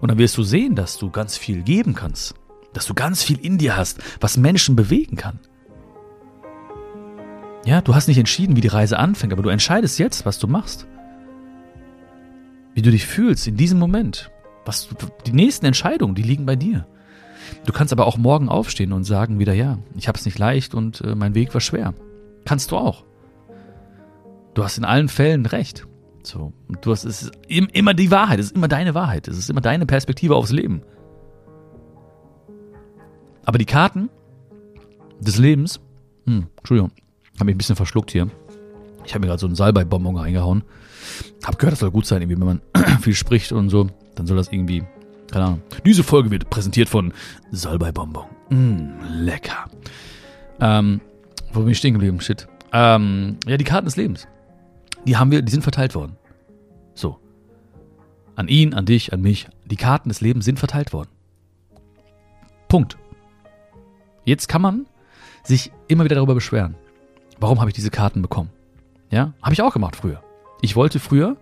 Und 0.00 0.10
dann 0.10 0.18
wirst 0.18 0.36
du 0.36 0.42
sehen, 0.42 0.74
dass 0.74 0.98
du 0.98 1.10
ganz 1.10 1.36
viel 1.36 1.62
geben 1.62 1.94
kannst. 1.94 2.34
Dass 2.72 2.86
du 2.86 2.94
ganz 2.94 3.22
viel 3.22 3.38
in 3.38 3.58
dir 3.58 3.76
hast, 3.76 4.00
was 4.20 4.36
Menschen 4.36 4.76
bewegen 4.76 5.16
kann. 5.16 5.38
Ja, 7.64 7.80
du 7.80 7.94
hast 7.94 8.08
nicht 8.08 8.18
entschieden, 8.18 8.56
wie 8.56 8.60
die 8.60 8.68
Reise 8.68 8.98
anfängt, 8.98 9.32
aber 9.32 9.42
du 9.42 9.48
entscheidest 9.48 9.98
jetzt, 9.98 10.26
was 10.26 10.38
du 10.38 10.46
machst. 10.46 10.86
Wie 12.74 12.82
du 12.82 12.90
dich 12.90 13.06
fühlst 13.06 13.46
in 13.46 13.56
diesem 13.56 13.78
Moment. 13.78 14.30
Was, 14.64 14.88
die 15.26 15.32
nächsten 15.32 15.66
Entscheidungen, 15.66 16.14
die 16.14 16.22
liegen 16.22 16.46
bei 16.46 16.56
dir. 16.56 16.86
Du 17.66 17.72
kannst 17.72 17.92
aber 17.92 18.06
auch 18.06 18.16
morgen 18.16 18.48
aufstehen 18.48 18.92
und 18.92 19.04
sagen 19.04 19.38
wieder, 19.38 19.52
ja, 19.52 19.78
ich 19.96 20.08
habe 20.08 20.18
es 20.18 20.24
nicht 20.24 20.38
leicht 20.38 20.74
und 20.74 21.00
äh, 21.02 21.14
mein 21.14 21.34
Weg 21.34 21.52
war 21.54 21.60
schwer. 21.60 21.94
Kannst 22.44 22.70
du 22.70 22.76
auch. 22.76 23.04
Du 24.54 24.64
hast 24.64 24.78
in 24.78 24.84
allen 24.84 25.08
Fällen 25.08 25.46
recht. 25.46 25.86
So, 26.22 26.52
du 26.80 26.90
hast 26.90 27.04
es 27.04 27.22
ist 27.22 27.32
immer 27.48 27.92
die 27.92 28.10
Wahrheit, 28.10 28.38
es 28.38 28.46
ist 28.46 28.56
immer 28.56 28.68
deine 28.68 28.94
Wahrheit, 28.94 29.28
es 29.28 29.36
ist 29.36 29.50
immer 29.50 29.60
deine 29.60 29.84
Perspektive 29.84 30.36
aufs 30.36 30.52
Leben. 30.52 30.82
Aber 33.44 33.58
die 33.58 33.66
Karten 33.66 34.08
des 35.20 35.38
Lebens, 35.38 35.80
hm, 36.26 36.46
Entschuldigung, 36.56 36.92
habe 37.34 37.46
mich 37.46 37.56
ein 37.56 37.58
bisschen 37.58 37.76
verschluckt 37.76 38.10
hier. 38.10 38.30
Ich 39.04 39.12
habe 39.12 39.20
mir 39.20 39.26
gerade 39.26 39.40
so 39.40 39.46
einen 39.46 39.54
Salbei-Bonbon 39.54 40.16
reingehauen. 40.16 40.64
Hab 41.44 41.58
gehört, 41.58 41.72
das 41.72 41.80
soll 41.80 41.90
gut 41.90 42.06
sein, 42.06 42.22
irgendwie, 42.22 42.40
wenn 42.40 42.46
man 42.46 42.60
viel 43.00 43.14
spricht 43.14 43.52
und 43.52 43.68
so, 43.68 43.88
dann 44.14 44.26
soll 44.26 44.36
das 44.36 44.52
irgendwie 44.52 44.84
keine 45.34 45.46
Ahnung. 45.46 45.62
Diese 45.84 46.04
Folge 46.04 46.30
wird 46.30 46.48
präsentiert 46.48 46.88
von 46.88 47.12
Salbei-Bonbon. 47.50 48.26
Mm, 48.50 49.24
lecker. 49.24 49.68
Ähm, 50.60 51.00
wo 51.52 51.60
bin 51.60 51.70
ich 51.70 51.78
stehen 51.78 51.94
geblieben? 51.94 52.20
Shit. 52.20 52.46
Ähm, 52.72 53.38
ja, 53.46 53.56
die 53.56 53.64
Karten 53.64 53.86
des 53.86 53.96
Lebens. 53.96 54.28
Die 55.06 55.16
haben 55.16 55.30
wir, 55.30 55.42
die 55.42 55.50
sind 55.50 55.62
verteilt 55.62 55.94
worden. 55.94 56.16
So. 56.94 57.18
An 58.36 58.48
ihn, 58.48 58.74
an 58.74 58.86
dich, 58.86 59.12
an 59.12 59.20
mich. 59.22 59.48
Die 59.64 59.76
Karten 59.76 60.08
des 60.08 60.20
Lebens 60.20 60.44
sind 60.44 60.58
verteilt 60.58 60.92
worden. 60.92 61.10
Punkt. 62.68 62.96
Jetzt 64.24 64.48
kann 64.48 64.62
man 64.62 64.86
sich 65.42 65.70
immer 65.88 66.04
wieder 66.04 66.16
darüber 66.16 66.34
beschweren. 66.34 66.76
Warum 67.38 67.60
habe 67.60 67.70
ich 67.70 67.74
diese 67.74 67.90
Karten 67.90 68.22
bekommen? 68.22 68.50
Ja, 69.10 69.34
habe 69.42 69.52
ich 69.52 69.62
auch 69.62 69.72
gemacht 69.72 69.96
früher. 69.96 70.23
Ich 70.64 70.76
wollte 70.76 70.98
früher 70.98 71.36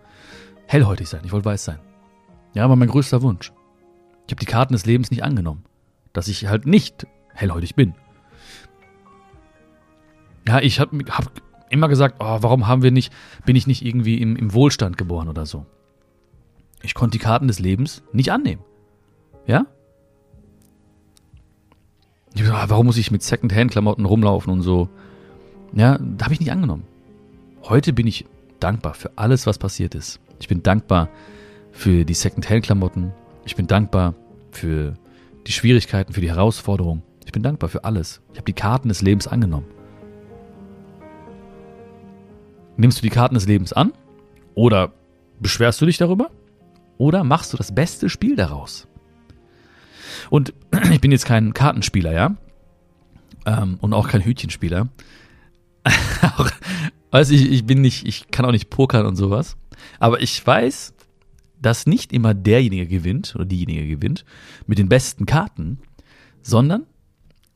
hellhäutig 0.66 1.08
sein, 1.08 1.20
ich 1.24 1.30
wollte 1.30 1.44
weiß 1.44 1.64
sein. 1.64 1.78
Ja, 2.54 2.68
war 2.68 2.74
mein 2.74 2.88
größter 2.88 3.22
Wunsch. 3.22 3.52
Ich 4.26 4.32
habe 4.32 4.40
die 4.40 4.46
Karten 4.46 4.72
des 4.72 4.84
Lebens 4.84 5.12
nicht 5.12 5.22
angenommen, 5.22 5.62
dass 6.12 6.26
ich 6.26 6.48
halt 6.48 6.66
nicht 6.66 7.06
hellhäutig 7.32 7.76
bin. 7.76 7.94
Ja, 10.48 10.58
ich 10.58 10.80
habe 10.80 11.04
hab 11.08 11.40
immer 11.70 11.86
gesagt, 11.86 12.16
oh, 12.18 12.38
warum 12.40 12.66
haben 12.66 12.82
wir 12.82 12.90
nicht, 12.90 13.12
bin 13.46 13.54
ich 13.54 13.68
nicht 13.68 13.84
irgendwie 13.86 14.20
im, 14.20 14.34
im 14.34 14.54
Wohlstand 14.54 14.98
geboren 14.98 15.28
oder 15.28 15.46
so. 15.46 15.66
Ich 16.82 16.94
konnte 16.94 17.16
die 17.16 17.22
Karten 17.24 17.46
des 17.46 17.60
Lebens 17.60 18.02
nicht 18.12 18.32
annehmen. 18.32 18.64
Ja? 19.46 19.66
Ich 22.34 22.40
gesagt, 22.40 22.58
ah, 22.58 22.70
warum 22.70 22.86
muss 22.86 22.96
ich 22.96 23.12
mit 23.12 23.22
Secondhand-Klamotten 23.22 24.04
rumlaufen 24.04 24.52
und 24.52 24.62
so? 24.62 24.88
Ja, 25.74 25.96
da 25.96 26.24
habe 26.24 26.34
ich 26.34 26.40
nicht 26.40 26.50
angenommen. 26.50 26.82
Heute 27.62 27.92
bin 27.92 28.08
ich 28.08 28.26
dankbar 28.62 28.94
für 28.94 29.10
alles, 29.16 29.46
was 29.46 29.58
passiert 29.58 29.94
ist. 29.94 30.20
Ich 30.40 30.48
bin 30.48 30.62
dankbar 30.62 31.08
für 31.72 32.04
die 32.04 32.14
Secondhand-Klamotten. 32.14 33.12
Ich 33.44 33.56
bin 33.56 33.66
dankbar 33.66 34.14
für 34.50 34.94
die 35.46 35.52
Schwierigkeiten, 35.52 36.12
für 36.12 36.20
die 36.20 36.30
Herausforderungen. 36.30 37.02
Ich 37.24 37.32
bin 37.32 37.42
dankbar 37.42 37.68
für 37.68 37.84
alles. 37.84 38.20
Ich 38.32 38.38
habe 38.38 38.46
die 38.46 38.52
Karten 38.52 38.88
des 38.88 39.02
Lebens 39.02 39.26
angenommen. 39.26 39.66
Nimmst 42.76 42.98
du 42.98 43.02
die 43.02 43.10
Karten 43.10 43.34
des 43.34 43.46
Lebens 43.46 43.72
an? 43.72 43.92
Oder 44.54 44.92
beschwerst 45.40 45.80
du 45.80 45.86
dich 45.86 45.98
darüber? 45.98 46.30
Oder 46.98 47.24
machst 47.24 47.52
du 47.52 47.56
das 47.56 47.74
beste 47.74 48.08
Spiel 48.08 48.36
daraus? 48.36 48.86
Und 50.30 50.54
ich 50.90 51.00
bin 51.00 51.12
jetzt 51.12 51.26
kein 51.26 51.54
Kartenspieler, 51.54 52.12
ja? 52.12 52.36
Ähm, 53.44 53.78
und 53.80 53.92
auch 53.92 54.08
kein 54.08 54.24
Hütchenspieler. 54.24 54.88
also 57.12 57.34
ich, 57.34 57.50
ich 57.50 57.64
bin 57.64 57.80
nicht, 57.80 58.06
ich 58.06 58.30
kann 58.30 58.44
auch 58.44 58.52
nicht 58.52 58.70
pokern 58.70 59.06
und 59.06 59.16
sowas. 59.16 59.56
Aber 60.00 60.20
ich 60.20 60.44
weiß, 60.44 60.94
dass 61.60 61.86
nicht 61.86 62.12
immer 62.12 62.34
derjenige 62.34 62.86
gewinnt 62.86 63.34
oder 63.36 63.44
diejenige 63.44 63.86
gewinnt 63.86 64.24
mit 64.66 64.78
den 64.78 64.88
besten 64.88 65.26
Karten, 65.26 65.78
sondern 66.42 66.86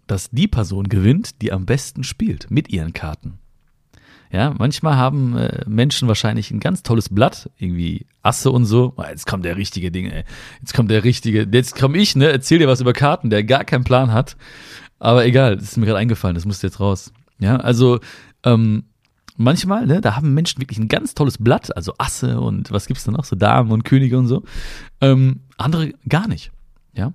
dass 0.06 0.30
die 0.30 0.46
Person 0.46 0.88
gewinnt, 0.88 1.42
die 1.42 1.52
am 1.52 1.66
besten 1.66 2.04
spielt 2.04 2.50
mit 2.50 2.68
ihren 2.68 2.92
Karten. 2.92 3.38
Ja, 4.30 4.54
manchmal 4.56 4.96
haben 4.96 5.36
äh, 5.36 5.64
Menschen 5.68 6.08
wahrscheinlich 6.08 6.50
ein 6.50 6.60
ganz 6.60 6.82
tolles 6.82 7.08
Blatt, 7.08 7.50
irgendwie 7.58 8.06
Asse 8.22 8.50
und 8.50 8.64
so. 8.64 8.92
Oh, 8.96 9.04
jetzt 9.08 9.26
kommt 9.26 9.44
der 9.44 9.56
richtige 9.56 9.90
Ding, 9.90 10.06
ey. 10.06 10.24
Jetzt 10.60 10.74
kommt 10.74 10.90
der 10.90 11.04
richtige, 11.04 11.48
jetzt 11.50 11.76
komm 11.76 11.94
ich, 11.94 12.16
ne, 12.16 12.30
erzähl 12.30 12.58
dir 12.58 12.68
was 12.68 12.80
über 12.80 12.92
Karten, 12.92 13.30
der 13.30 13.44
gar 13.44 13.64
keinen 13.64 13.84
Plan 13.84 14.12
hat. 14.12 14.36
Aber 14.98 15.24
egal, 15.24 15.56
das 15.56 15.64
ist 15.64 15.76
mir 15.76 15.86
gerade 15.86 15.98
eingefallen, 15.98 16.34
das 16.34 16.44
musste 16.44 16.66
jetzt 16.66 16.80
raus. 16.80 17.12
Ja, 17.38 17.56
also 17.56 18.00
ähm, 18.44 18.84
manchmal, 19.36 19.86
ne, 19.86 20.00
da 20.00 20.16
haben 20.16 20.34
Menschen 20.34 20.60
wirklich 20.60 20.78
ein 20.78 20.88
ganz 20.88 21.14
tolles 21.14 21.38
Blatt, 21.38 21.76
also 21.76 21.94
Asse 21.98 22.40
und 22.40 22.70
was 22.70 22.86
gibt's 22.86 23.04
da 23.04 23.12
noch, 23.12 23.24
so 23.24 23.36
Damen 23.36 23.70
und 23.70 23.84
Könige 23.84 24.18
und 24.18 24.26
so. 24.26 24.42
Ähm, 25.00 25.40
andere 25.56 25.92
gar 26.08 26.28
nicht. 26.28 26.52
Ja, 26.94 27.12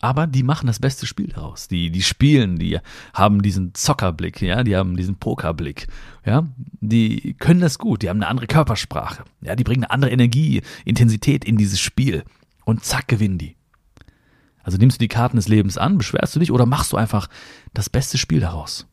aber 0.00 0.26
die 0.26 0.42
machen 0.42 0.66
das 0.66 0.78
beste 0.78 1.06
Spiel 1.06 1.28
daraus. 1.28 1.68
Die, 1.68 1.90
die 1.90 2.02
spielen, 2.02 2.58
die 2.58 2.78
haben 3.12 3.42
diesen 3.42 3.74
Zockerblick, 3.74 4.40
ja, 4.40 4.64
die 4.64 4.74
haben 4.74 4.96
diesen 4.96 5.16
Pokerblick, 5.16 5.88
ja, 6.24 6.46
die 6.80 7.34
können 7.38 7.60
das 7.60 7.78
gut, 7.78 8.02
die 8.02 8.08
haben 8.08 8.16
eine 8.16 8.28
andere 8.28 8.46
Körpersprache, 8.46 9.24
ja, 9.42 9.54
die 9.54 9.64
bringen 9.64 9.84
eine 9.84 9.90
andere 9.90 10.10
Energie, 10.10 10.62
Intensität 10.86 11.44
in 11.44 11.58
dieses 11.58 11.80
Spiel 11.80 12.24
und 12.64 12.82
zack, 12.84 13.08
gewinnen 13.08 13.36
die. 13.36 13.56
Also 14.62 14.78
nimmst 14.78 14.96
du 14.96 15.04
die 15.04 15.08
Karten 15.08 15.36
des 15.36 15.48
Lebens 15.48 15.76
an, 15.76 15.98
beschwerst 15.98 16.34
du 16.34 16.40
dich 16.40 16.50
oder 16.50 16.64
machst 16.64 16.92
du 16.92 16.96
einfach 16.96 17.28
das 17.74 17.90
beste 17.90 18.16
Spiel 18.16 18.40
daraus? 18.40 18.86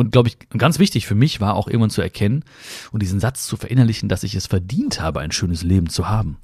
Und 0.00 0.12
glaube 0.12 0.30
ich, 0.30 0.38
ganz 0.48 0.78
wichtig 0.78 1.06
für 1.06 1.14
mich 1.14 1.42
war 1.42 1.54
auch 1.56 1.68
irgendwann 1.68 1.90
zu 1.90 2.00
erkennen 2.00 2.42
und 2.90 3.02
diesen 3.02 3.20
Satz 3.20 3.46
zu 3.46 3.58
verinnerlichen, 3.58 4.08
dass 4.08 4.22
ich 4.22 4.34
es 4.34 4.46
verdient 4.46 5.02
habe, 5.02 5.20
ein 5.20 5.30
schönes 5.30 5.62
Leben 5.62 5.90
zu 5.90 6.08
haben. 6.08 6.38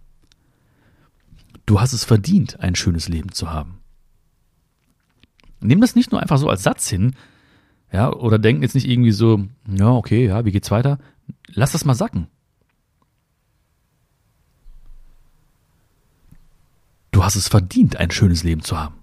Du 1.64 1.80
hast 1.80 1.94
es 1.94 2.04
verdient, 2.04 2.60
ein 2.60 2.74
schönes 2.74 3.08
Leben 3.08 3.32
zu 3.32 3.50
haben. 3.50 3.78
Nimm 5.60 5.80
das 5.80 5.94
nicht 5.94 6.12
nur 6.12 6.20
einfach 6.20 6.36
so 6.36 6.50
als 6.50 6.64
Satz 6.64 6.86
hin, 6.90 7.16
ja, 7.90 8.12
oder 8.12 8.38
denk 8.38 8.60
jetzt 8.60 8.74
nicht 8.74 8.86
irgendwie 8.86 9.12
so, 9.12 9.46
ja, 9.66 9.90
okay, 9.90 10.26
ja, 10.26 10.44
wie 10.44 10.52
geht's 10.52 10.70
weiter? 10.70 10.98
Lass 11.48 11.72
das 11.72 11.86
mal 11.86 11.94
sacken. 11.94 12.26
Du 17.10 17.24
hast 17.24 17.36
es 17.36 17.48
verdient, 17.48 17.96
ein 17.96 18.10
schönes 18.10 18.44
Leben 18.44 18.60
zu 18.60 18.78
haben. 18.78 18.96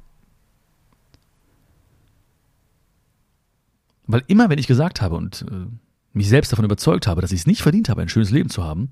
Weil 4.05 4.23
immer, 4.27 4.49
wenn 4.49 4.59
ich 4.59 4.67
gesagt 4.67 5.01
habe 5.01 5.15
und 5.15 5.45
äh, 5.49 5.67
mich 6.13 6.29
selbst 6.29 6.51
davon 6.51 6.65
überzeugt 6.65 7.07
habe, 7.07 7.21
dass 7.21 7.31
ich 7.31 7.41
es 7.41 7.47
nicht 7.47 7.61
verdient 7.61 7.89
habe, 7.89 8.01
ein 8.01 8.09
schönes 8.09 8.31
Leben 8.31 8.49
zu 8.49 8.63
haben, 8.63 8.89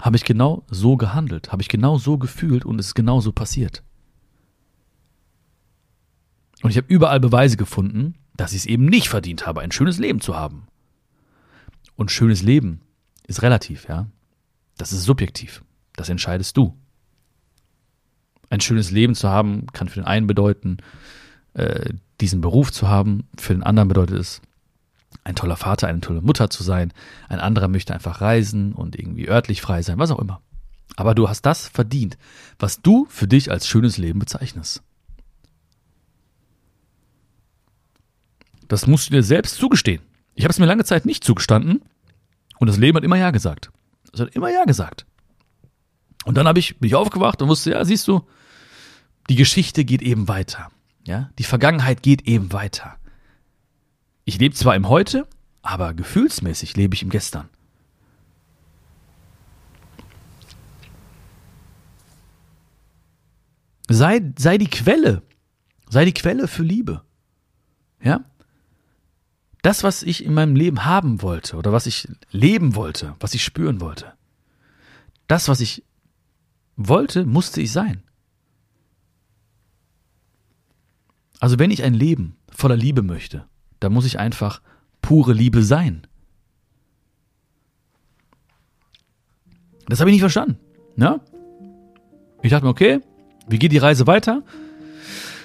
habe 0.00 0.16
ich 0.16 0.24
genau 0.24 0.64
so 0.70 0.96
gehandelt, 0.96 1.52
habe 1.52 1.62
ich 1.62 1.68
genau 1.68 1.98
so 1.98 2.18
gefühlt 2.18 2.64
und 2.64 2.78
es 2.78 2.88
ist 2.88 2.94
genau 2.94 3.20
so 3.20 3.32
passiert. 3.32 3.82
Und 6.62 6.70
ich 6.70 6.76
habe 6.76 6.92
überall 6.92 7.20
Beweise 7.20 7.56
gefunden, 7.56 8.14
dass 8.36 8.52
ich 8.52 8.58
es 8.58 8.66
eben 8.66 8.86
nicht 8.86 9.08
verdient 9.08 9.46
habe, 9.46 9.60
ein 9.60 9.72
schönes 9.72 9.98
Leben 9.98 10.20
zu 10.20 10.36
haben. 10.36 10.66
Und 11.96 12.10
schönes 12.10 12.42
Leben 12.42 12.80
ist 13.26 13.42
relativ, 13.42 13.88
ja. 13.88 14.08
Das 14.76 14.92
ist 14.92 15.02
subjektiv. 15.02 15.64
Das 15.96 16.08
entscheidest 16.08 16.56
du. 16.56 16.76
Ein 18.50 18.60
schönes 18.60 18.90
Leben 18.92 19.14
zu 19.14 19.28
haben 19.28 19.66
kann 19.72 19.88
für 19.88 20.00
den 20.00 20.06
einen 20.06 20.28
bedeuten, 20.28 20.78
äh, 21.54 21.92
diesen 22.20 22.40
Beruf 22.40 22.72
zu 22.72 22.88
haben. 22.88 23.28
Für 23.38 23.54
den 23.54 23.62
anderen 23.62 23.88
bedeutet 23.88 24.18
es, 24.18 24.40
ein 25.24 25.34
toller 25.34 25.56
Vater, 25.56 25.88
eine 25.88 26.00
tolle 26.00 26.20
Mutter 26.20 26.50
zu 26.50 26.62
sein. 26.62 26.92
Ein 27.28 27.40
anderer 27.40 27.68
möchte 27.68 27.94
einfach 27.94 28.20
reisen 28.20 28.72
und 28.72 28.98
irgendwie 28.98 29.28
örtlich 29.28 29.60
frei 29.60 29.82
sein, 29.82 29.98
was 29.98 30.10
auch 30.10 30.18
immer. 30.18 30.40
Aber 30.96 31.14
du 31.14 31.28
hast 31.28 31.42
das 31.42 31.68
verdient, 31.68 32.18
was 32.58 32.82
du 32.82 33.06
für 33.08 33.28
dich 33.28 33.50
als 33.50 33.66
schönes 33.66 33.98
Leben 33.98 34.18
bezeichnest. 34.18 34.82
Das 38.68 38.86
musst 38.86 39.08
du 39.08 39.12
dir 39.12 39.22
selbst 39.22 39.56
zugestehen. 39.56 40.02
Ich 40.34 40.44
habe 40.44 40.52
es 40.52 40.58
mir 40.58 40.66
lange 40.66 40.84
Zeit 40.84 41.06
nicht 41.06 41.24
zugestanden 41.24 41.82
und 42.58 42.68
das 42.68 42.76
Leben 42.76 42.96
hat 42.96 43.04
immer 43.04 43.16
Ja 43.16 43.30
gesagt. 43.30 43.70
Es 44.12 44.20
hat 44.20 44.34
immer 44.34 44.50
Ja 44.50 44.64
gesagt. 44.64 45.06
Und 46.24 46.36
dann 46.36 46.46
habe 46.46 46.58
ich, 46.58 46.78
bin 46.78 46.88
ich 46.88 46.94
aufgewacht 46.94 47.40
und 47.40 47.48
wusste, 47.48 47.70
ja, 47.70 47.84
siehst 47.84 48.06
du, 48.08 48.26
die 49.30 49.36
Geschichte 49.36 49.84
geht 49.84 50.02
eben 50.02 50.28
weiter. 50.28 50.70
Ja, 51.08 51.30
die 51.38 51.44
Vergangenheit 51.44 52.02
geht 52.02 52.28
eben 52.28 52.52
weiter. 52.52 52.98
Ich 54.26 54.38
lebe 54.38 54.54
zwar 54.54 54.76
im 54.76 54.90
Heute, 54.90 55.26
aber 55.62 55.94
gefühlsmäßig 55.94 56.76
lebe 56.76 56.94
ich 56.94 57.02
im 57.02 57.08
Gestern. 57.08 57.48
Sei, 63.88 64.20
sei 64.38 64.58
die 64.58 64.68
Quelle. 64.68 65.22
Sei 65.88 66.04
die 66.04 66.12
Quelle 66.12 66.46
für 66.46 66.62
Liebe. 66.62 67.02
Ja? 68.02 68.22
Das, 69.62 69.82
was 69.84 70.02
ich 70.02 70.22
in 70.22 70.34
meinem 70.34 70.56
Leben 70.56 70.84
haben 70.84 71.22
wollte 71.22 71.56
oder 71.56 71.72
was 71.72 71.86
ich 71.86 72.06
leben 72.30 72.74
wollte, 72.74 73.16
was 73.18 73.32
ich 73.32 73.42
spüren 73.42 73.80
wollte. 73.80 74.12
Das, 75.26 75.48
was 75.48 75.60
ich 75.60 75.84
wollte, 76.76 77.24
musste 77.24 77.62
ich 77.62 77.72
sein. 77.72 78.02
Also 81.40 81.58
wenn 81.58 81.70
ich 81.70 81.82
ein 81.82 81.94
Leben 81.94 82.36
voller 82.50 82.76
Liebe 82.76 83.02
möchte, 83.02 83.44
da 83.80 83.88
muss 83.88 84.04
ich 84.04 84.18
einfach 84.18 84.60
pure 85.02 85.32
Liebe 85.32 85.62
sein. 85.62 86.06
Das 89.88 90.00
habe 90.00 90.10
ich 90.10 90.14
nicht 90.14 90.20
verstanden. 90.20 90.58
Ja? 90.96 91.20
Ich 92.42 92.50
dachte 92.50 92.64
mir, 92.64 92.70
okay, 92.70 93.00
wie 93.48 93.58
geht 93.58 93.72
die 93.72 93.78
Reise 93.78 94.06
weiter? 94.06 94.42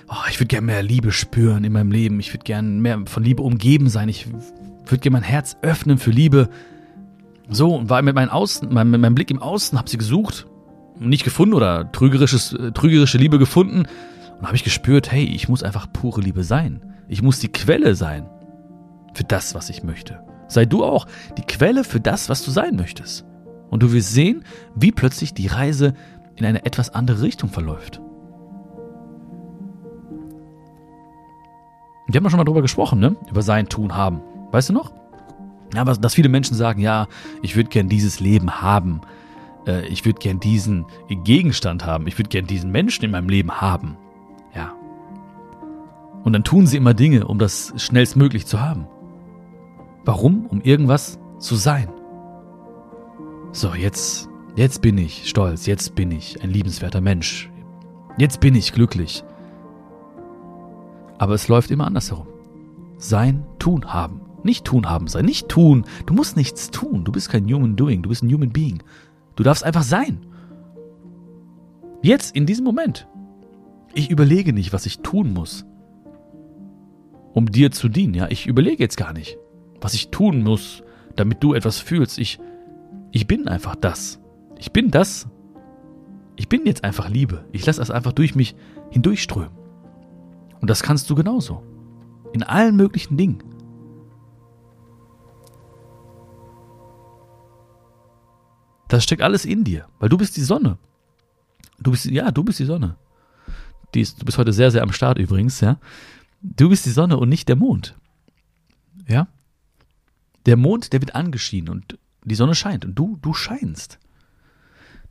Oh, 0.09 0.27
ich 0.29 0.39
würde 0.39 0.47
gerne 0.47 0.67
mehr 0.67 0.83
Liebe 0.83 1.11
spüren 1.11 1.63
in 1.63 1.71
meinem 1.71 1.91
Leben. 1.91 2.19
Ich 2.19 2.33
würde 2.33 2.43
gerne 2.43 2.67
mehr 2.67 3.03
von 3.05 3.23
Liebe 3.23 3.41
umgeben 3.41 3.89
sein. 3.89 4.09
Ich 4.09 4.27
würde 4.27 4.97
gerne 4.97 5.13
mein 5.13 5.23
Herz 5.23 5.57
öffnen 5.61 5.97
für 5.97 6.11
Liebe. 6.11 6.49
So, 7.49 7.75
und 7.75 7.89
war 7.89 8.01
mit, 8.01 8.15
meinem 8.15 8.29
Außen, 8.29 8.67
mit 8.67 8.99
meinem 8.99 9.15
Blick 9.15 9.31
im 9.31 9.41
Außen, 9.41 9.77
habe 9.77 9.89
sie 9.89 9.97
gesucht, 9.97 10.45
nicht 10.99 11.23
gefunden 11.23 11.53
oder 11.53 11.91
trügerisches, 11.91 12.53
äh, 12.53 12.71
trügerische 12.71 13.17
Liebe 13.17 13.39
gefunden. 13.39 13.87
Und 14.43 14.47
habe 14.47 14.57
ich 14.57 14.65
gespürt, 14.65 15.09
hey, 15.09 15.23
ich 15.23 15.47
muss 15.47 15.63
einfach 15.63 15.87
pure 15.93 16.19
Liebe 16.19 16.43
sein. 16.43 16.81
Ich 17.07 17.21
muss 17.21 17.39
die 17.39 17.47
Quelle 17.47 17.95
sein 17.95 18.29
für 19.13 19.23
das, 19.23 19.55
was 19.55 19.69
ich 19.69 19.83
möchte. 19.83 20.21
Sei 20.49 20.65
du 20.65 20.83
auch 20.83 21.07
die 21.37 21.43
Quelle 21.43 21.85
für 21.85 22.01
das, 22.01 22.27
was 22.27 22.43
du 22.43 22.51
sein 22.51 22.75
möchtest. 22.75 23.23
Und 23.69 23.83
du 23.83 23.93
wirst 23.93 24.11
sehen, 24.11 24.43
wie 24.75 24.91
plötzlich 24.91 25.33
die 25.33 25.47
Reise 25.47 25.93
in 26.35 26.45
eine 26.45 26.65
etwas 26.65 26.89
andere 26.89 27.21
Richtung 27.21 27.47
verläuft. 27.47 28.01
Wir 32.09 32.17
haben 32.17 32.25
ja 32.25 32.29
schon 32.29 32.37
mal 32.37 32.43
drüber 32.43 32.61
gesprochen, 32.61 32.99
ne? 32.99 33.15
Über 33.31 33.43
sein 33.43 33.69
Tun 33.69 33.95
haben. 33.95 34.19
Weißt 34.51 34.67
du 34.67 34.73
noch? 34.73 34.91
Ja, 35.73 35.79
aber 35.79 35.93
dass 35.93 36.15
viele 36.15 36.27
Menschen 36.27 36.57
sagen, 36.57 36.81
ja, 36.81 37.07
ich 37.43 37.55
würde 37.55 37.69
gern 37.69 37.87
dieses 37.87 38.19
Leben 38.19 38.61
haben. 38.61 38.99
Äh, 39.65 39.87
ich 39.87 40.03
würde 40.03 40.19
gern 40.19 40.41
diesen 40.41 40.85
Gegenstand 41.23 41.85
haben. 41.85 42.07
Ich 42.07 42.19
würde 42.19 42.27
gern 42.27 42.45
diesen 42.45 42.71
Menschen 42.71 43.05
in 43.05 43.11
meinem 43.11 43.29
Leben 43.29 43.61
haben. 43.61 43.95
Und 46.23 46.33
dann 46.33 46.43
tun 46.43 46.67
sie 46.67 46.77
immer 46.77 46.93
Dinge, 46.93 47.27
um 47.27 47.37
das 47.37 47.73
schnellstmöglich 47.77 48.45
zu 48.45 48.61
haben. 48.61 48.87
Warum? 50.05 50.45
Um 50.45 50.61
irgendwas 50.61 51.19
zu 51.39 51.55
sein. 51.55 51.89
So, 53.51 53.73
jetzt, 53.73 54.29
jetzt 54.55 54.81
bin 54.81 54.97
ich 54.97 55.29
stolz, 55.29 55.65
jetzt 55.65 55.95
bin 55.95 56.11
ich 56.11 56.41
ein 56.41 56.49
liebenswerter 56.49 57.01
Mensch. 57.01 57.51
Jetzt 58.17 58.39
bin 58.39 58.55
ich 58.55 58.73
glücklich. 58.73 59.23
Aber 61.17 61.33
es 61.33 61.47
läuft 61.47 61.71
immer 61.71 61.87
andersherum. 61.87 62.27
Sein, 62.97 63.45
tun, 63.59 63.93
haben. 63.93 64.21
Nicht 64.43 64.65
tun, 64.65 64.89
haben 64.89 65.07
sein. 65.07 65.25
Nicht 65.25 65.49
tun. 65.49 65.85
Du 66.05 66.13
musst 66.13 66.35
nichts 66.35 66.69
tun. 66.69 67.03
Du 67.05 67.11
bist 67.11 67.29
kein 67.29 67.45
Human 67.45 67.75
Doing. 67.75 68.01
Du 68.01 68.09
bist 68.09 68.23
ein 68.23 68.33
Human 68.33 68.51
Being. 68.51 68.83
Du 69.35 69.43
darfst 69.43 69.63
einfach 69.63 69.83
sein. 69.83 70.19
Jetzt, 72.01 72.35
in 72.35 72.45
diesem 72.45 72.65
Moment. 72.65 73.07
Ich 73.93 74.09
überlege 74.09 74.53
nicht, 74.53 74.73
was 74.73 74.85
ich 74.85 74.99
tun 74.99 75.33
muss, 75.33 75.65
um 77.33 77.51
dir 77.51 77.71
zu 77.71 77.89
dienen. 77.89 78.13
Ja, 78.13 78.27
ich 78.29 78.47
überlege 78.47 78.81
jetzt 78.81 78.97
gar 78.97 79.13
nicht, 79.13 79.37
was 79.81 79.93
ich 79.93 80.09
tun 80.09 80.43
muss, 80.43 80.83
damit 81.15 81.43
du 81.43 81.53
etwas 81.53 81.79
fühlst. 81.79 82.19
Ich, 82.19 82.39
ich 83.11 83.27
bin 83.27 83.47
einfach 83.47 83.75
das. 83.75 84.19
Ich 84.57 84.71
bin 84.71 84.91
das. 84.91 85.27
Ich 86.35 86.47
bin 86.47 86.65
jetzt 86.65 86.83
einfach 86.83 87.09
Liebe. 87.09 87.45
Ich 87.51 87.65
lasse 87.65 87.81
es 87.81 87.91
einfach 87.91 88.13
durch 88.13 88.35
mich 88.35 88.55
hindurchströmen. 88.91 89.51
Und 90.61 90.69
das 90.69 90.81
kannst 90.81 91.09
du 91.09 91.15
genauso. 91.15 91.63
In 92.31 92.43
allen 92.43 92.75
möglichen 92.75 93.17
Dingen. 93.17 93.43
Das 98.87 99.03
steckt 99.03 99.21
alles 99.21 99.45
in 99.45 99.63
dir, 99.63 99.87
weil 99.99 100.09
du 100.09 100.17
bist 100.17 100.37
die 100.37 100.41
Sonne. 100.41 100.77
Du 101.79 101.91
bist, 101.91 102.05
ja, 102.05 102.31
du 102.31 102.43
bist 102.43 102.59
die 102.59 102.65
Sonne. 102.65 102.95
Die 103.93 104.01
ist, 104.01 104.21
du 104.21 104.25
bist 104.25 104.37
heute 104.37 104.53
sehr, 104.53 104.71
sehr 104.71 104.83
am 104.83 104.91
Start 104.91 105.17
übrigens, 105.17 105.61
ja. 105.61 105.79
Du 106.43 106.69
bist 106.69 106.85
die 106.85 106.91
Sonne 106.91 107.17
und 107.17 107.29
nicht 107.29 107.47
der 107.47 107.55
Mond. 107.55 107.95
Ja? 109.07 109.27
Der 110.45 110.57
Mond, 110.57 110.91
der 110.91 111.01
wird 111.01 111.15
angeschienen 111.15 111.69
und 111.69 111.97
die 112.25 112.35
Sonne 112.35 112.53
scheint 112.53 112.83
und 112.83 112.95
du, 112.95 113.17
du 113.21 113.33
scheinst. 113.33 113.97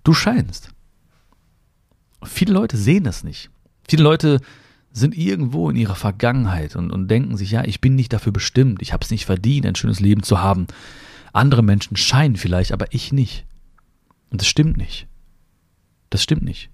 Du 0.05 0.12
scheinst. 0.12 0.71
Viele 2.23 2.53
Leute 2.53 2.77
sehen 2.77 3.05
das 3.05 3.25
nicht. 3.25 3.51
Viele 3.89 4.03
Leute 4.03 4.41
sind 4.93 5.17
irgendwo 5.17 5.71
in 5.71 5.77
ihrer 5.77 5.95
Vergangenheit 5.95 6.77
und, 6.77 6.91
und 6.91 7.09
denken 7.09 7.39
sich, 7.39 7.51
ja, 7.51 7.65
ich 7.65 7.81
bin 7.81 7.95
nicht 7.95 8.12
dafür 8.12 8.33
bestimmt, 8.33 8.83
ich 8.83 8.93
habe 8.93 9.03
es 9.03 9.11
nicht 9.11 9.25
verdient, 9.25 9.65
ein 9.65 9.75
schönes 9.75 10.01
Leben 10.01 10.23
zu 10.23 10.41
haben. 10.41 10.67
Andere 11.33 11.62
Menschen 11.62 11.97
scheinen 11.97 12.37
vielleicht, 12.37 12.73
aber 12.73 12.93
ich 12.93 13.11
nicht. 13.11 13.47
Und 14.31 14.43
das 14.43 14.49
stimmt 14.49 14.77
nicht. 14.77 15.09
Das 16.11 16.23
stimmt 16.23 16.43
nicht. 16.43 16.69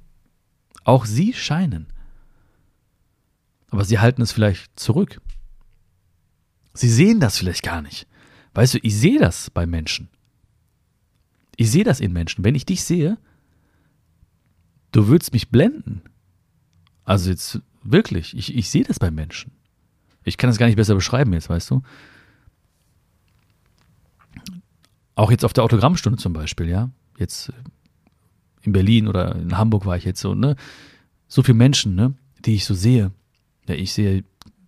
Auch 0.83 1.05
sie 1.05 1.33
scheinen. 1.33 1.87
Aber 3.71 3.85
sie 3.85 3.99
halten 3.99 4.23
es 4.23 4.33
vielleicht 4.33 4.79
zurück. 4.79 5.21
Sie 6.75 6.89
sehen 6.89 7.21
das 7.21 7.39
vielleicht 7.39 7.63
gar 7.63 7.83
nicht. 7.83 8.07
Weißt 8.55 8.75
du, 8.75 8.79
ich 8.83 8.97
sehe 8.97 9.19
das 9.19 9.51
bei 9.51 9.67
Menschen. 9.67 10.09
Ich 11.57 11.71
sehe 11.71 11.85
das 11.85 12.01
in 12.01 12.13
Menschen. 12.13 12.45
Wenn 12.45 12.55
ich 12.55 12.67
dich 12.67 12.85
sehe, 12.85 13.19
du 14.93 15.09
würdest 15.09 15.33
mich 15.33 15.51
blenden. 15.51 16.03
Also 17.05 17.31
jetzt 17.31 17.61
wirklich, 17.83 18.37
ich, 18.37 18.55
ich 18.55 18.71
sehe 18.71 18.85
das 18.85 18.99
bei 18.99 19.11
Menschen. 19.11 19.53
Ich 20.25 20.37
kann 20.37 20.51
das 20.51 20.59
gar 20.59 20.67
nicht 20.67 20.77
besser 20.77 20.95
beschreiben 20.95 21.33
jetzt, 21.33 21.49
weißt 21.49 21.71
du. 21.71 21.83
Auch 25.15 25.31
jetzt 25.31 25.45
auf 25.45 25.53
der 25.53 25.65
Autogrammstunde 25.65 26.19
zum 26.19 26.33
Beispiel, 26.33 26.69
ja. 26.69 26.91
Jetzt 27.19 27.53
in 28.63 28.73
Berlin 28.73 29.09
oder 29.09 29.35
in 29.35 29.57
Hamburg 29.59 29.85
war 29.85 29.97
ich 29.97 30.05
jetzt 30.05 30.21
so, 30.21 30.35
ne? 30.35 30.55
So 31.27 31.43
viele 31.43 31.59
Menschen, 31.59 31.95
ne? 31.95 32.15
Die 32.45 32.55
ich 32.55 32.65
so 32.65 32.75
sehe. 32.75 33.11
Ja, 33.69 33.75
ich 33.75 33.93
sehe 33.93 34.25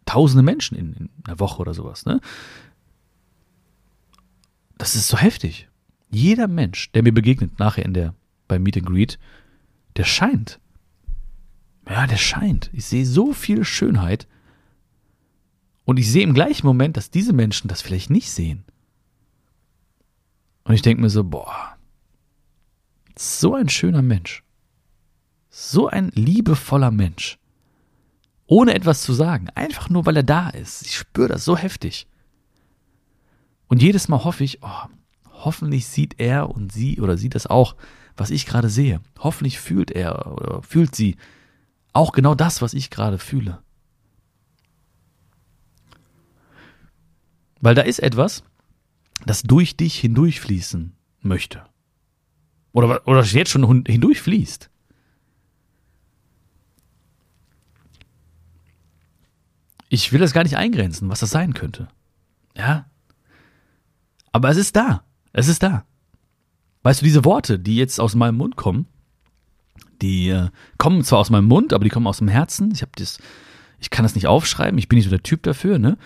tausende 0.06 0.42
Menschen 0.42 0.76
in, 0.76 0.92
in 0.94 1.10
einer 1.24 1.40
Woche 1.40 1.60
oder 1.60 1.74
sowas, 1.74 2.04
ne? 2.04 2.20
Das 4.78 4.94
ist 4.94 5.08
so 5.08 5.18
heftig. 5.18 5.68
Jeder 6.10 6.48
Mensch, 6.48 6.90
der 6.92 7.02
mir 7.02 7.12
begegnet 7.12 7.58
nachher 7.58 7.84
in 7.84 7.94
der, 7.94 8.14
beim 8.48 8.62
Meet 8.62 8.78
and 8.78 8.86
Greet, 8.86 9.18
der 9.96 10.04
scheint. 10.04 10.58
Ja, 11.88 12.06
der 12.06 12.16
scheint. 12.16 12.70
Ich 12.72 12.86
sehe 12.86 13.04
so 13.04 13.32
viel 13.32 13.64
Schönheit. 13.64 14.26
Und 15.84 15.98
ich 15.98 16.10
sehe 16.10 16.22
im 16.22 16.34
gleichen 16.34 16.66
Moment, 16.66 16.96
dass 16.96 17.10
diese 17.10 17.32
Menschen 17.32 17.68
das 17.68 17.82
vielleicht 17.82 18.10
nicht 18.10 18.30
sehen. 18.30 18.64
Und 20.64 20.74
ich 20.74 20.82
denke 20.82 21.02
mir 21.02 21.10
so, 21.10 21.24
boah, 21.24 21.76
so 23.16 23.54
ein 23.54 23.68
schöner 23.68 24.02
Mensch. 24.02 24.44
So 25.50 25.88
ein 25.88 26.10
liebevoller 26.14 26.92
Mensch. 26.92 27.39
Ohne 28.50 28.74
etwas 28.74 29.02
zu 29.02 29.12
sagen. 29.12 29.48
Einfach 29.54 29.90
nur, 29.90 30.06
weil 30.06 30.16
er 30.16 30.24
da 30.24 30.50
ist. 30.50 30.82
Ich 30.82 30.96
spüre 30.96 31.28
das 31.28 31.44
so 31.44 31.56
heftig. 31.56 32.08
Und 33.68 33.80
jedes 33.80 34.08
Mal 34.08 34.24
hoffe 34.24 34.42
ich, 34.42 34.58
oh, 34.62 34.88
hoffentlich 35.32 35.86
sieht 35.86 36.18
er 36.18 36.50
und 36.50 36.72
sie 36.72 37.00
oder 37.00 37.16
sie 37.16 37.28
das 37.28 37.46
auch, 37.46 37.76
was 38.16 38.30
ich 38.30 38.46
gerade 38.46 38.68
sehe. 38.68 39.00
Hoffentlich 39.20 39.60
fühlt 39.60 39.92
er 39.92 40.32
oder 40.32 40.64
fühlt 40.64 40.96
sie 40.96 41.16
auch 41.92 42.10
genau 42.10 42.34
das, 42.34 42.60
was 42.60 42.74
ich 42.74 42.90
gerade 42.90 43.18
fühle. 43.18 43.62
Weil 47.60 47.76
da 47.76 47.82
ist 47.82 48.00
etwas, 48.00 48.42
das 49.26 49.44
durch 49.44 49.76
dich 49.76 49.96
hindurchfließen 50.00 50.96
möchte. 51.20 51.62
Oder, 52.72 53.06
oder 53.06 53.22
jetzt 53.22 53.52
schon 53.52 53.84
hindurchfließt. 53.86 54.70
Ich 59.90 60.12
will 60.12 60.20
das 60.20 60.32
gar 60.32 60.44
nicht 60.44 60.56
eingrenzen, 60.56 61.10
was 61.10 61.20
das 61.20 61.30
sein 61.30 61.52
könnte. 61.52 61.88
Ja, 62.56 62.86
aber 64.32 64.48
es 64.48 64.56
ist 64.56 64.76
da. 64.76 65.02
Es 65.32 65.48
ist 65.48 65.62
da. 65.62 65.84
Weißt 66.82 67.00
du, 67.00 67.04
diese 67.04 67.24
Worte, 67.24 67.58
die 67.58 67.76
jetzt 67.76 68.00
aus 68.00 68.14
meinem 68.14 68.36
Mund 68.36 68.56
kommen, 68.56 68.86
die 70.00 70.30
äh, 70.30 70.48
kommen 70.78 71.04
zwar 71.04 71.18
aus 71.18 71.30
meinem 71.30 71.46
Mund, 71.46 71.72
aber 71.72 71.84
die 71.84 71.90
kommen 71.90 72.06
aus 72.06 72.18
dem 72.18 72.28
Herzen. 72.28 72.70
Ich 72.72 72.82
habe 72.82 72.92
das, 72.96 73.18
ich 73.80 73.90
kann 73.90 74.02
das 74.02 74.14
nicht 74.14 74.26
aufschreiben. 74.26 74.78
Ich 74.78 74.88
bin 74.88 74.96
nicht 74.96 75.04
so 75.04 75.10
der 75.10 75.22
Typ 75.22 75.42
dafür. 75.42 75.78
Ne, 75.78 75.98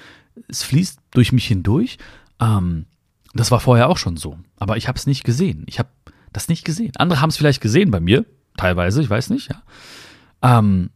es 0.49 0.63
fließt 0.63 0.99
durch 1.13 1.33
mich 1.33 1.47
hindurch. 1.47 1.99
Ähm, 2.41 2.87
das 3.35 3.51
war 3.51 3.61
vorher 3.61 3.89
auch 3.89 3.99
schon 3.99 4.17
so, 4.17 4.39
aber 4.57 4.77
ich 4.77 4.89
habe 4.89 4.99
es 4.99 5.07
nicht 5.07 5.25
gesehen. 5.25 5.65
Ich 5.67 5.79
habe 5.79 5.91
das 6.33 6.49
nicht 6.49 6.65
gesehen. 6.65 6.93
Andere 6.97 7.21
haben 7.21 7.31
es 7.31 7.37
vielleicht 7.37 7.61
gesehen 7.61 7.91
bei 7.91 8.01
mir, 8.01 8.25
teilweise. 8.57 9.03
Ich 9.03 9.11
weiß 9.11 9.31
nicht. 9.31 9.51
Ja, 9.51 10.59
ähm, 10.59 10.91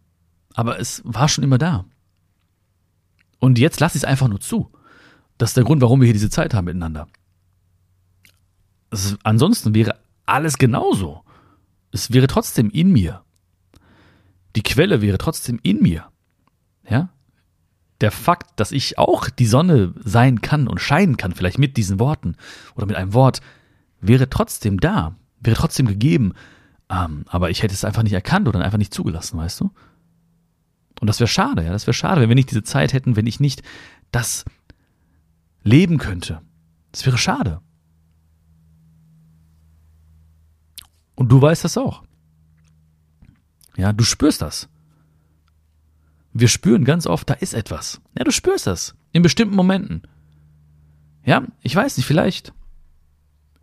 aber 0.55 0.81
es 0.81 1.03
war 1.05 1.29
schon 1.29 1.45
immer 1.45 1.59
da. 1.59 1.85
Und 3.39 3.59
jetzt 3.59 3.81
lasse 3.81 3.97
ich 3.97 4.03
es 4.03 4.09
einfach 4.09 4.29
nur 4.29 4.41
zu. 4.41 4.71
Das 5.37 5.51
ist 5.51 5.57
der 5.57 5.65
Grund, 5.65 5.81
warum 5.81 6.01
wir 6.01 6.07
hier 6.07 6.13
diese 6.13 6.31
Zeit 6.31 6.55
haben 6.55 6.65
miteinander. 6.65 7.09
Es, 8.91 9.17
ansonsten 9.23 9.75
wäre 9.75 9.99
alles 10.27 10.59
genauso. 10.59 11.23
Es 11.93 12.13
wäre 12.13 12.27
trotzdem 12.27 12.71
in 12.71 12.93
mir. 12.93 13.23
Die 14.57 14.63
Quelle 14.63 15.01
wäre 15.01 15.19
trotzdem 15.19 15.61
in 15.63 15.81
mir. 15.81 16.07
Ja? 16.89 17.11
Der 18.01 18.11
Fakt, 18.11 18.59
dass 18.59 18.73
ich 18.73 18.99
auch 18.99 19.29
die 19.31 19.47
Sonne 19.47 19.95
sein 20.03 20.41
kann 20.41 20.69
und 20.69 20.81
scheinen 20.81 21.17
kann, 21.17 21.35
vielleicht 21.35 21.59
mit 21.59 21.77
diesen 21.77 22.01
Worten 22.01 22.37
oder 22.75 22.87
mit 22.87 22.97
einem 22.97 23.15
Wort, 23.15 23.41
wäre 24.01 24.29
trotzdem 24.29 24.81
da, 24.81 25.17
wäre 25.41 25.57
trotzdem 25.57 25.87
gegeben. 25.87 26.35
Ähm, 26.91 27.25
aber 27.29 27.51
ich 27.51 27.63
hätte 27.63 27.75
es 27.75 27.85
einfach 27.85 28.03
nicht 28.03 28.13
erkannt 28.13 28.49
oder 28.49 28.61
einfach 28.61 28.79
nicht 28.79 28.95
zugelassen, 28.95 29.39
weißt 29.39 29.61
du? 29.61 29.71
Und 31.01 31.07
das 31.07 31.21
wäre 31.21 31.29
schade, 31.29 31.65
ja, 31.65 31.71
das 31.71 31.87
wäre 31.87 31.95
schade, 31.95 32.21
wenn 32.21 32.29
wir 32.29 32.35
nicht 32.35 32.51
diese 32.51 32.63
Zeit 32.63 32.93
hätten, 32.93 33.17
wenn 33.17 33.27
ich 33.27 33.41
nicht 33.41 33.63
das 34.11 34.45
leben 35.63 35.99
könnte. 35.99 36.41
Das 36.93 37.07
wäre 37.07 37.19
schade. 37.19 37.61
Und 41.15 41.31
du 41.31 41.41
weißt 41.41 41.65
das 41.65 41.77
auch. 41.77 42.03
Ja, 43.77 43.93
du 43.93 44.05
spürst 44.05 44.43
das. 44.43 44.69
Wir 46.33 46.49
spüren 46.49 46.85
ganz 46.85 47.07
oft, 47.07 47.29
da 47.31 47.35
ist 47.35 47.55
etwas. 47.55 48.01
Ja, 48.17 48.25
du 48.25 48.31
spürst 48.31 48.67
das. 48.67 48.95
In 49.13 49.23
bestimmten 49.23 49.57
Momenten. 49.57 50.03
Ja, 51.25 51.43
ich 51.63 51.75
weiß 51.75 51.97
nicht, 51.97 52.07
vielleicht 52.07 52.53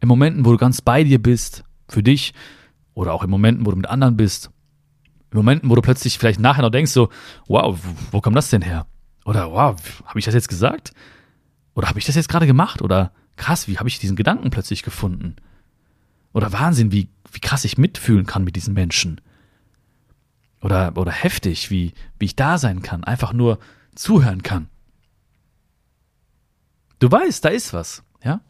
in 0.02 0.08
Momenten, 0.08 0.46
wo 0.46 0.52
du 0.52 0.58
ganz 0.58 0.82
bei 0.82 1.04
dir 1.04 1.22
bist, 1.22 1.64
für 1.88 2.04
dich, 2.04 2.34
oder 2.94 3.14
auch 3.14 3.24
in 3.24 3.30
Momenten, 3.30 3.66
wo 3.66 3.72
du 3.72 3.78
mit 3.78 3.88
anderen 3.88 4.18
bist. 4.18 4.52
Momenten, 5.36 5.70
wo 5.70 5.76
du 5.76 5.82
plötzlich 5.82 6.18
vielleicht 6.18 6.40
nachher 6.40 6.62
noch 6.62 6.72
denkst, 6.72 6.92
so, 6.92 7.10
wow, 7.48 7.78
wo 8.12 8.22
kommt 8.22 8.36
das 8.36 8.50
denn 8.50 8.62
her? 8.62 8.86
Oder 9.26 9.52
wow, 9.52 9.76
habe 10.06 10.20
ich 10.20 10.26
das 10.26 10.34
jetzt 10.34 10.50
gesagt? 10.50 10.94
Oder 11.74 11.90
habe 11.90 12.00
ich 12.00 12.06
das 12.06 12.16
jetzt 12.16 12.30
gerade 12.30 12.48
gemacht? 12.48 12.82
Oder 12.82 13.12
krass, 13.36 13.68
wie 13.68 13.78
habe 13.78 13.90
ich 13.90 14.00
diesen 14.00 14.16
Gedanken 14.16 14.50
plötzlich 14.50 14.84
gefunden? 14.84 15.36
Oder 16.34 16.52
Wahnsinn, 16.52 16.92
wie, 16.92 17.10
wie 17.32 17.40
krass 17.40 17.66
ich 17.66 17.78
mitfühlen 17.78 18.26
kann 18.26 18.44
mit 18.44 18.56
diesen 18.56 18.74
Menschen. 18.74 19.22
Oder, 20.62 20.98
oder 20.98 21.12
heftig, 21.12 21.70
wie, 21.70 21.94
wie 22.20 22.26
ich 22.26 22.36
da 22.36 22.58
sein 22.58 22.82
kann, 22.82 23.04
einfach 23.04 23.34
nur 23.34 23.60
zuhören 23.94 24.44
kann. 24.44 24.68
Du 27.00 27.12
weißt, 27.12 27.44
da 27.44 27.50
ist 27.50 27.74
was, 27.74 28.04
ja? 28.24 28.42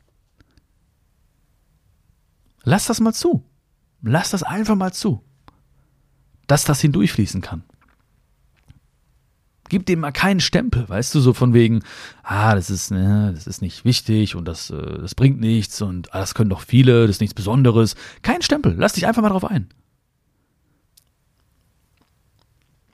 Lass 2.64 2.86
das 2.86 3.00
mal 3.00 3.14
zu. 3.14 3.44
Lass 4.02 4.32
das 4.32 4.44
einfach 4.44 4.76
mal 4.76 4.94
zu. 4.94 5.24
Dass 6.48 6.64
das 6.64 6.82
hindurchfließen 6.82 7.42
kann. 7.42 7.64
Gib 9.68 9.88
dem 9.88 10.02
mal 10.02 10.12
keinen 10.12 10.42
Stempel, 10.42 10.88
weißt 10.88 11.16
du, 11.16 11.20
so 11.20 11.34
von 11.34 11.54
wegen, 11.54 11.82
ah, 12.22 12.54
das 12.54 12.70
ist, 12.70 12.92
ne, 12.92 13.32
das 13.34 13.48
ist 13.48 13.64
nicht 13.64 13.84
wichtig 13.84 14.36
und 14.36 14.46
das, 14.46 14.70
äh, 14.70 15.00
das 15.00 15.16
bringt 15.16 15.40
nichts 15.40 15.82
und 15.82 16.14
ah, 16.14 16.20
das 16.20 16.36
können 16.36 16.52
doch 16.52 16.62
viele, 16.62 17.08
das 17.08 17.16
ist 17.16 17.22
nichts 17.22 17.34
Besonderes. 17.34 17.96
Kein 18.22 18.44
Stempel, 18.44 18.76
lass 18.78 18.94
dich 18.94 19.08
einfach 19.08 19.24
mal 19.24 19.30
drauf 19.30 19.46
ein. 19.46 19.68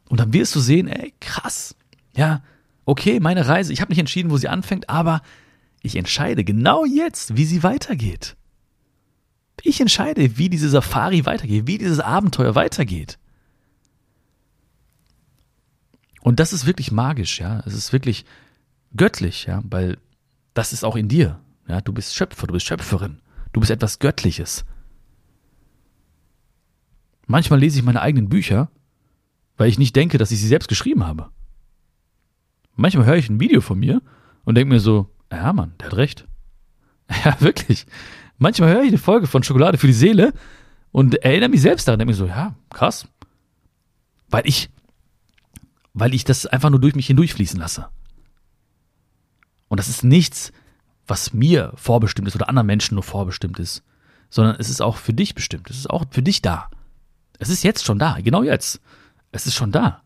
Und 0.07 0.19
dann 0.21 0.33
wirst 0.33 0.55
du 0.55 0.59
sehen, 0.61 0.87
ey, 0.87 1.13
krass, 1.19 1.75
Ja, 2.15 2.41
okay, 2.85 3.19
meine 3.19 3.47
Reise, 3.47 3.73
ich 3.73 3.81
habe 3.81 3.91
nicht 3.91 3.99
entschieden, 3.99 4.31
wo 4.31 4.37
sie 4.37 4.49
anfängt, 4.49 4.89
aber 4.89 5.21
ich 5.81 5.95
entscheide 5.95 6.43
genau 6.43 6.85
jetzt, 6.85 7.35
wie 7.35 7.45
sie 7.45 7.63
weitergeht. 7.63 8.35
Ich 9.63 9.79
entscheide, 9.81 10.37
wie 10.37 10.49
diese 10.49 10.69
Safari 10.69 11.25
weitergeht, 11.25 11.67
wie 11.67 11.77
dieses 11.77 11.99
Abenteuer 11.99 12.55
weitergeht. 12.55 13.17
Und 16.21 16.39
das 16.39 16.53
ist 16.53 16.65
wirklich 16.65 16.91
magisch, 16.91 17.39
ja. 17.39 17.61
Es 17.65 17.73
ist 17.73 17.93
wirklich 17.93 18.25
göttlich, 18.95 19.45
ja, 19.45 19.61
weil 19.63 19.97
das 20.53 20.73
ist 20.73 20.83
auch 20.83 20.95
in 20.95 21.07
dir. 21.07 21.39
Ja, 21.67 21.81
du 21.81 21.93
bist 21.93 22.15
Schöpfer, 22.15 22.47
du 22.47 22.53
bist 22.53 22.65
Schöpferin. 22.65 23.19
Du 23.53 23.59
bist 23.59 23.71
etwas 23.71 23.99
Göttliches. 23.99 24.65
Manchmal 27.27 27.59
lese 27.59 27.79
ich 27.79 27.85
meine 27.85 28.01
eigenen 28.01 28.29
Bücher, 28.29 28.69
weil 29.57 29.69
ich 29.69 29.79
nicht 29.79 29.95
denke, 29.95 30.17
dass 30.17 30.31
ich 30.31 30.39
sie 30.39 30.47
selbst 30.47 30.67
geschrieben 30.67 31.05
habe. 31.05 31.29
Manchmal 32.75 33.05
höre 33.05 33.15
ich 33.15 33.29
ein 33.29 33.39
Video 33.39 33.61
von 33.61 33.79
mir 33.79 34.01
und 34.43 34.55
denke 34.55 34.73
mir 34.73 34.79
so, 34.79 35.09
ja 35.31 35.53
Mann, 35.53 35.73
der 35.79 35.87
hat 35.87 35.97
recht. 35.97 36.27
Ja, 37.25 37.39
wirklich. 37.41 37.85
Manchmal 38.37 38.73
höre 38.73 38.83
ich 38.83 38.87
eine 38.87 38.97
Folge 38.97 39.27
von 39.27 39.43
Schokolade 39.43 39.77
für 39.77 39.87
die 39.87 39.93
Seele 39.93 40.33
und 40.91 41.15
erinnere 41.23 41.49
mich 41.49 41.61
selbst 41.61 41.87
daran, 41.87 41.99
denke 41.99 42.11
mir 42.11 42.17
so, 42.17 42.25
ja, 42.25 42.55
krass. 42.69 43.05
Weil 44.29 44.47
ich, 44.47 44.69
weil 45.93 46.13
ich 46.13 46.23
das 46.23 46.45
einfach 46.45 46.69
nur 46.69 46.79
durch 46.79 46.95
mich 46.95 47.07
hindurchfließen 47.07 47.59
lasse. 47.59 47.87
Und 49.67 49.79
das 49.79 49.89
ist 49.89 50.03
nichts, 50.03 50.51
was 51.07 51.33
mir 51.33 51.73
vorbestimmt 51.75 52.27
ist 52.27 52.35
oder 52.35 52.49
anderen 52.49 52.67
Menschen 52.67 52.95
nur 52.95 53.03
vorbestimmt 53.03 53.59
ist, 53.59 53.83
sondern 54.29 54.55
es 54.59 54.69
ist 54.69 54.81
auch 54.81 54.97
für 54.97 55.13
dich 55.13 55.35
bestimmt. 55.35 55.69
Es 55.69 55.77
ist 55.77 55.89
auch 55.89 56.05
für 56.09 56.21
dich 56.21 56.41
da. 56.41 56.69
Es 57.39 57.49
ist 57.49 57.63
jetzt 57.63 57.85
schon 57.85 57.99
da, 57.99 58.17
genau 58.21 58.43
jetzt. 58.43 58.81
Es 59.31 59.47
ist 59.47 59.55
schon 59.55 59.71
da. 59.71 60.01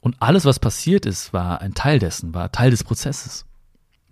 Und 0.00 0.16
alles, 0.20 0.44
was 0.44 0.58
passiert 0.58 1.06
ist, 1.06 1.32
war 1.32 1.60
ein 1.60 1.74
Teil 1.74 1.98
dessen, 1.98 2.34
war 2.34 2.52
Teil 2.52 2.70
des 2.70 2.84
Prozesses. 2.84 3.44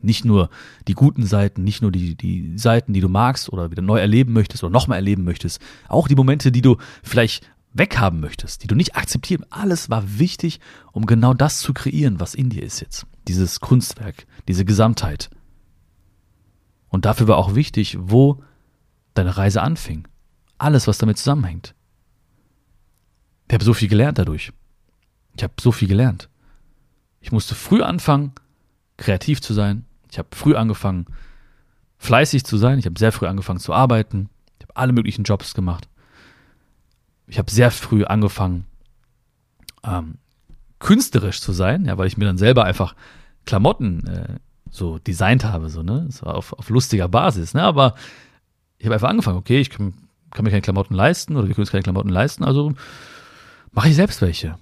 Nicht 0.00 0.24
nur 0.24 0.50
die 0.86 0.94
guten 0.94 1.26
Seiten, 1.26 1.64
nicht 1.64 1.82
nur 1.82 1.90
die, 1.90 2.14
die 2.14 2.56
Seiten, 2.56 2.92
die 2.92 3.00
du 3.00 3.08
magst 3.08 3.52
oder 3.52 3.70
wieder 3.70 3.82
neu 3.82 3.98
erleben 3.98 4.32
möchtest 4.32 4.62
oder 4.62 4.70
nochmal 4.70 4.98
erleben 4.98 5.24
möchtest. 5.24 5.60
Auch 5.88 6.06
die 6.06 6.14
Momente, 6.14 6.52
die 6.52 6.62
du 6.62 6.76
vielleicht 7.02 7.50
weghaben 7.72 8.20
möchtest, 8.20 8.62
die 8.62 8.66
du 8.66 8.74
nicht 8.74 8.96
akzeptierst. 8.96 9.44
Alles 9.50 9.90
war 9.90 10.18
wichtig, 10.18 10.60
um 10.92 11.06
genau 11.06 11.34
das 11.34 11.60
zu 11.60 11.72
kreieren, 11.72 12.20
was 12.20 12.34
in 12.34 12.50
dir 12.50 12.62
ist 12.62 12.80
jetzt. 12.80 13.06
Dieses 13.26 13.60
Kunstwerk, 13.60 14.26
diese 14.48 14.64
Gesamtheit. 14.64 15.30
Und 16.88 17.04
dafür 17.04 17.28
war 17.28 17.36
auch 17.36 17.54
wichtig, 17.54 17.96
wo 18.00 18.42
deine 19.14 19.36
Reise 19.36 19.62
anfing. 19.62 20.08
Alles, 20.56 20.86
was 20.86 20.98
damit 20.98 21.18
zusammenhängt. 21.18 21.74
Ich 23.48 23.54
habe 23.54 23.64
so 23.64 23.74
viel 23.74 23.88
gelernt 23.88 24.18
dadurch. 24.18 24.52
Ich 25.36 25.42
habe 25.42 25.54
so 25.60 25.72
viel 25.72 25.88
gelernt. 25.88 26.28
Ich 27.20 27.32
musste 27.32 27.54
früh 27.54 27.82
anfangen, 27.82 28.32
kreativ 28.96 29.40
zu 29.40 29.54
sein. 29.54 29.84
Ich 30.10 30.18
habe 30.18 30.28
früh 30.32 30.54
angefangen, 30.54 31.06
fleißig 31.98 32.44
zu 32.44 32.56
sein. 32.56 32.78
Ich 32.78 32.86
habe 32.86 32.98
sehr 32.98 33.12
früh 33.12 33.26
angefangen 33.26 33.60
zu 33.60 33.72
arbeiten. 33.72 34.30
Ich 34.58 34.64
habe 34.64 34.76
alle 34.76 34.92
möglichen 34.92 35.24
Jobs 35.24 35.54
gemacht. 35.54 35.88
Ich 37.28 37.38
habe 37.38 37.50
sehr 37.50 37.70
früh 37.70 38.04
angefangen, 38.04 38.64
ähm, 39.84 40.18
künstlerisch 40.78 41.40
zu 41.40 41.52
sein, 41.52 41.84
ja, 41.84 41.98
weil 41.98 42.06
ich 42.06 42.16
mir 42.16 42.24
dann 42.24 42.38
selber 42.38 42.64
einfach 42.64 42.94
Klamotten 43.44 44.06
äh, 44.06 44.38
so 44.70 44.98
designt 44.98 45.44
habe, 45.44 45.70
so, 45.70 45.82
ne? 45.82 46.04
Das 46.06 46.22
war 46.22 46.34
auf, 46.34 46.52
auf 46.52 46.68
lustiger 46.70 47.08
Basis, 47.08 47.54
ne? 47.54 47.62
Aber 47.62 47.94
ich 48.78 48.86
habe 48.86 48.94
einfach 48.94 49.08
angefangen, 49.08 49.38
okay, 49.38 49.60
ich 49.60 49.70
kann, 49.70 49.94
kann 50.30 50.44
mir 50.44 50.50
keine 50.50 50.62
Klamotten 50.62 50.94
leisten 50.94 51.36
oder 51.36 51.48
wir 51.48 51.54
können 51.54 51.62
uns 51.62 51.70
keine 51.70 51.82
Klamotten 51.82 52.10
leisten, 52.10 52.44
also 52.44 52.74
mache 53.72 53.88
ich 53.88 53.96
selbst 53.96 54.20
welche. 54.22 54.58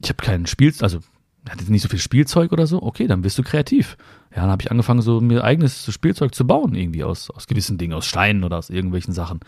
Ich 0.00 0.08
habe 0.08 0.22
keinen 0.22 0.46
Spiel, 0.46 0.74
also 0.80 1.00
hatte 1.48 1.70
nicht 1.70 1.82
so 1.82 1.88
viel 1.88 1.98
Spielzeug 1.98 2.52
oder 2.52 2.66
so, 2.66 2.82
okay, 2.82 3.06
dann 3.06 3.22
bist 3.22 3.38
du 3.38 3.42
kreativ. 3.42 3.96
Ja, 4.34 4.42
dann 4.42 4.50
habe 4.50 4.62
ich 4.62 4.70
angefangen, 4.70 5.02
so 5.02 5.20
mir 5.20 5.44
eigenes 5.44 5.92
Spielzeug 5.92 6.34
zu 6.34 6.46
bauen, 6.46 6.74
irgendwie 6.74 7.04
aus, 7.04 7.30
aus 7.30 7.46
gewissen 7.46 7.76
Dingen, 7.76 7.92
aus 7.92 8.06
Steinen 8.06 8.44
oder 8.44 8.56
aus 8.58 8.70
irgendwelchen 8.70 9.12
Sachen, 9.12 9.40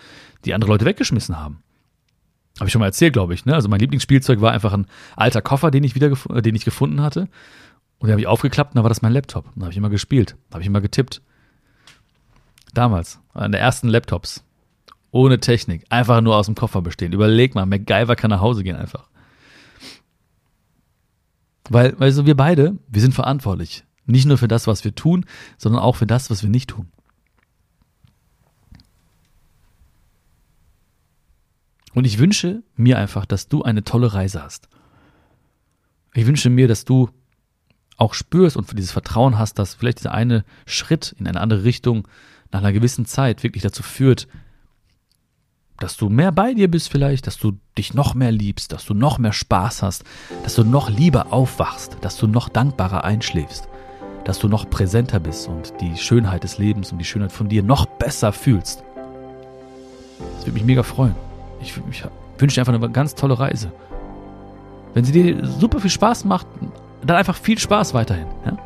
die 0.45 0.53
andere 0.53 0.71
Leute 0.71 0.85
weggeschmissen 0.85 1.39
haben. 1.39 1.63
Habe 2.59 2.69
ich 2.69 2.73
schon 2.73 2.81
mal 2.81 2.87
erzählt, 2.87 3.15
glaube 3.15 3.35
ich. 3.35 3.47
Ne? 3.47 3.55
Also 3.55 3.69
mein 3.69 3.81
Lieblingsspielzeug 3.81 4.41
war 4.41 4.53
einfach 4.53 4.73
ein 4.73 4.87
alter 5.17 5.43
Koffer, 5.43 5.71
den 5.71 5.85
ich 5.85 5.95
wieder, 5.95 6.13
äh, 6.31 6.43
den 6.43 6.55
ich 6.55 6.65
gefunden 6.65 7.01
hatte. 7.01 7.29
Und 7.99 8.09
den 8.09 8.13
habe 8.13 8.21
ich 8.21 8.27
aufgeklappt 8.27 8.73
und 8.73 8.77
da 8.77 8.83
war 8.83 8.91
das 8.91 9.03
mein 9.03 9.13
Laptop. 9.13 9.47
Da 9.57 9.63
habe 9.63 9.73
ich 9.73 9.79
immer 9.79 9.91
gespielt, 9.91 10.37
habe 10.53 10.61
ich 10.61 10.67
immer 10.67 10.83
getippt. 10.83 11.23
Damals, 12.75 13.21
an 13.33 13.53
der 13.53 13.61
ersten 13.61 13.89
Laptops. 13.89 14.45
Ohne 15.11 15.39
Technik, 15.39 15.85
einfach 15.91 16.21
nur 16.21 16.37
aus 16.37 16.47
dem 16.47 16.57
Koffer 16.57 16.83
bestehen. 16.83 17.13
Überleg 17.13 17.55
mal, 17.55 17.67
MacGyver 17.67 18.17
kann 18.17 18.31
nach 18.31 18.41
Hause 18.41 18.65
gehen 18.65 18.77
einfach. 18.77 19.09
Weil, 21.71 21.99
weil 21.99 22.13
so 22.13 22.27
wir 22.27 22.37
beide, 22.37 22.77
wir 22.89 23.01
sind 23.01 23.15
verantwortlich. 23.15 23.85
Nicht 24.07 24.27
nur 24.27 24.39
für 24.39 24.49
das, 24.49 24.67
was 24.67 24.85
wir 24.85 24.95
tun, 24.95 25.25
sondern 25.57 25.83
auch 25.83 25.97
für 25.97 26.07
das, 26.07 26.31
was 26.31 26.43
wir 26.43 26.51
nicht 26.51 26.71
tun. 26.71 26.89
Und 31.95 32.05
ich 32.05 32.19
wünsche 32.19 32.63
mir 32.77 32.99
einfach, 32.99 33.25
dass 33.25 33.49
du 33.49 33.63
eine 33.63 33.85
tolle 33.85 34.13
Reise 34.13 34.43
hast. 34.43 34.69
Ich 36.13 36.27
wünsche 36.27 36.51
mir, 36.51 36.69
dass 36.69 36.85
du 36.85 37.09
auch 37.97 38.15
spürst 38.15 38.57
und 38.57 38.77
dieses 38.77 38.93
Vertrauen 38.93 39.39
hast, 39.39 39.59
dass 39.59 39.75
vielleicht 39.75 40.01
dieser 40.01 40.13
eine 40.13 40.45
Schritt 40.67 41.15
in 41.19 41.27
eine 41.27 41.41
andere 41.41 41.65
Richtung 41.65 42.09
nach 42.51 42.61
einer 42.61 42.73
gewissen 42.73 43.07
Zeit 43.07 43.43
wirklich 43.43 43.63
dazu 43.63 43.83
führt, 43.83 44.27
dass 45.79 45.97
du 45.97 46.09
mehr 46.09 46.33
bei 46.33 46.55
dir 46.55 46.71
bist 46.71 46.89
vielleicht, 46.89 47.27
dass 47.27 47.37
du 47.37 47.59
dich 47.77 47.95
noch 47.95 48.15
mehr 48.15 48.33
liebst, 48.33 48.73
dass 48.73 48.85
du 48.85 48.95
noch 48.95 49.19
mehr 49.19 49.33
Spaß 49.33 49.83
hast, 49.83 50.05
dass 50.45 50.55
du 50.55 50.65
noch 50.65 50.89
lieber 50.89 51.33
aufwachst, 51.33 51.97
dass 52.01 52.17
du 52.17 52.27
noch 52.27 52.49
dankbarer 52.49 53.05
einschläfst, 53.05 53.69
dass 54.25 54.39
du 54.39 54.49
noch 54.49 54.69
präsenter 54.69 55.21
bist 55.21 55.49
und 55.49 55.75
die 55.81 55.97
Schönheit 55.97 56.45
des 56.45 56.59
Lebens 56.59 56.93
und 56.93 56.99
die 56.99 57.05
Schönheit 57.05 57.33
von 57.33 57.49
dir 57.49 57.63
noch 57.63 57.87
besser 57.87 58.33
fühlst. 58.33 58.83
Das 60.37 60.47
würde 60.47 60.53
mich 60.53 60.65
mega 60.65 60.83
freuen. 60.83 61.15
Ich, 61.61 61.75
ich 61.91 62.05
wünsche 62.39 62.55
dir 62.55 62.61
einfach 62.61 62.75
eine 62.75 62.91
ganz 62.91 63.15
tolle 63.15 63.39
Reise. 63.39 63.73
Wenn 64.95 65.05
sie 65.05 65.13
dir 65.13 65.47
super 65.47 65.81
viel 65.81 65.91
Spaß 65.91 66.25
macht, 66.25 66.47
dann 67.05 67.17
einfach 67.17 67.37
viel 67.37 67.59
Spaß 67.59 67.95
weiterhin. 67.95 68.27
Ja? 68.47 68.57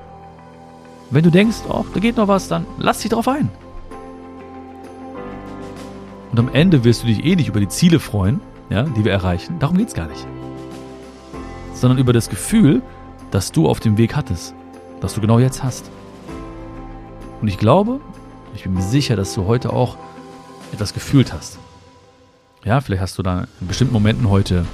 Wenn 1.11 1.25
du 1.25 1.31
denkst, 1.31 1.59
oh, 1.68 1.85
da 1.92 2.01
geht 2.01 2.16
noch 2.16 2.29
was, 2.29 2.49
dann 2.49 2.66
lass 2.79 3.01
dich 3.01 3.11
drauf 3.11 3.29
ein. 3.29 3.49
Und 6.31 6.38
am 6.38 6.51
Ende 6.53 6.85
wirst 6.85 7.03
du 7.03 7.07
dich 7.07 7.25
eh 7.25 7.35
nicht 7.35 7.49
über 7.49 7.61
die 7.61 7.68
Ziele 7.68 7.99
freuen, 7.99 8.40
ja, 8.68 8.83
die 8.83 9.05
wir 9.05 9.12
erreichen. 9.12 9.59
Darum 9.59 9.79
geht 9.79 9.88
es 9.88 9.94
gar 9.94 10.07
nicht. 10.07 10.27
Sondern 11.73 11.99
über 11.99 12.12
das 12.12 12.29
Gefühl, 12.29 12.83
das 13.31 13.51
du 13.51 13.66
auf 13.66 13.81
dem 13.81 13.97
Weg 13.97 14.14
hattest. 14.14 14.55
Das 15.01 15.15
du 15.15 15.21
genau 15.21 15.39
jetzt 15.39 15.63
hast. 15.63 15.91
Und 17.41 17.49
ich 17.49 17.59
glaube, 17.59 18.01
ich 18.55 18.65
bin 18.65 18.75
mir 18.75 18.83
sicher, 18.83 19.17
dass 19.17 19.35
du 19.35 19.47
heute 19.47 19.73
auch 19.73 19.97
etwas 20.73 20.93
gefühlt 20.93 21.33
hast. 21.33 21.59
Ja, 22.65 22.81
vielleicht 22.81 23.03
hast 23.03 23.19
du 23.19 23.23
da 23.23 23.47
in 23.61 23.69
bestimmten 23.69 23.93
Momenten 23.93 24.29
heute 24.29 24.67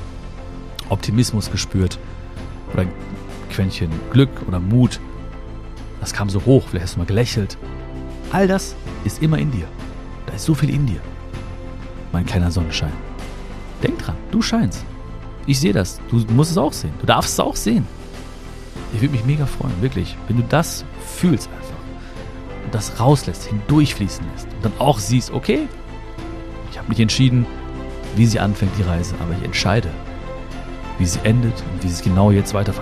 Optimismus 0.88 1.50
gespürt 1.50 1.98
oder 2.72 2.82
ein 2.82 2.92
Quäntchen 3.50 3.90
Glück 4.10 4.30
oder 4.48 4.58
Mut. 4.58 5.00
Das 6.00 6.12
kam 6.12 6.28
so 6.30 6.44
hoch, 6.44 6.64
vielleicht 6.68 6.84
hast 6.84 6.94
du 6.94 7.00
mal 7.00 7.06
gelächelt. 7.06 7.56
All 8.32 8.48
das 8.48 8.74
ist 9.04 9.22
immer 9.22 9.38
in 9.38 9.50
dir. 9.50 9.66
Da 10.26 10.32
ist 10.32 10.44
so 10.44 10.54
viel 10.54 10.70
in 10.70 10.86
dir. 10.86 11.00
Mein 12.12 12.26
kleiner 12.26 12.50
Sonnenschein. 12.50 12.92
Denk 13.82 13.98
dran, 13.98 14.16
du 14.30 14.40
scheinst. 14.40 14.84
Ich 15.46 15.60
sehe 15.60 15.72
das. 15.72 16.00
Du 16.10 16.24
musst 16.32 16.50
es 16.50 16.58
auch 16.58 16.72
sehen. 16.72 16.94
Du 17.00 17.06
darfst 17.06 17.34
es 17.34 17.40
auch 17.40 17.56
sehen. 17.56 17.86
Ich 18.94 19.00
würde 19.00 19.12
mich 19.12 19.24
mega 19.24 19.44
freuen, 19.44 19.82
wirklich, 19.82 20.16
wenn 20.28 20.36
du 20.36 20.44
das 20.48 20.84
fühlst 21.16 21.48
einfach. 21.48 21.74
Und 22.64 22.74
das 22.74 23.00
rauslässt, 23.00 23.44
hindurchfließen 23.44 24.24
lässt. 24.32 24.46
Und 24.46 24.64
dann 24.64 24.72
auch 24.78 25.00
siehst, 25.00 25.32
okay, 25.32 25.68
ich 26.70 26.78
habe 26.78 26.88
mich 26.88 27.00
entschieden, 27.00 27.44
wie 28.14 28.26
sie 28.26 28.38
anfängt, 28.38 28.72
die 28.78 28.82
Reise, 28.82 29.14
aber 29.20 29.34
ich 29.36 29.44
entscheide, 29.44 29.90
wie 30.98 31.06
sie 31.06 31.18
endet 31.24 31.52
und 31.72 31.82
wie 31.82 31.88
es 31.88 32.02
genau 32.02 32.30
jetzt 32.30 32.54
weiter. 32.54 32.72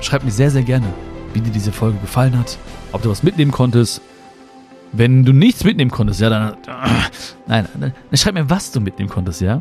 Schreib 0.00 0.24
mir 0.24 0.30
sehr, 0.30 0.50
sehr 0.50 0.62
gerne, 0.62 0.86
wie 1.34 1.40
dir 1.40 1.50
diese 1.50 1.72
Folge 1.72 1.98
gefallen 1.98 2.38
hat, 2.38 2.56
ob 2.92 3.02
du 3.02 3.10
was 3.10 3.22
mitnehmen 3.22 3.50
konntest. 3.50 4.00
Wenn 4.92 5.26
du 5.26 5.34
nichts 5.34 5.64
mitnehmen 5.64 5.90
konntest, 5.90 6.20
ja, 6.20 6.30
dann. 6.30 6.56
Nein, 7.46 7.68
dann 7.78 7.92
schreib 8.14 8.32
mir, 8.32 8.48
was 8.48 8.72
du 8.72 8.80
mitnehmen 8.80 9.10
konntest, 9.10 9.42
ja? 9.42 9.60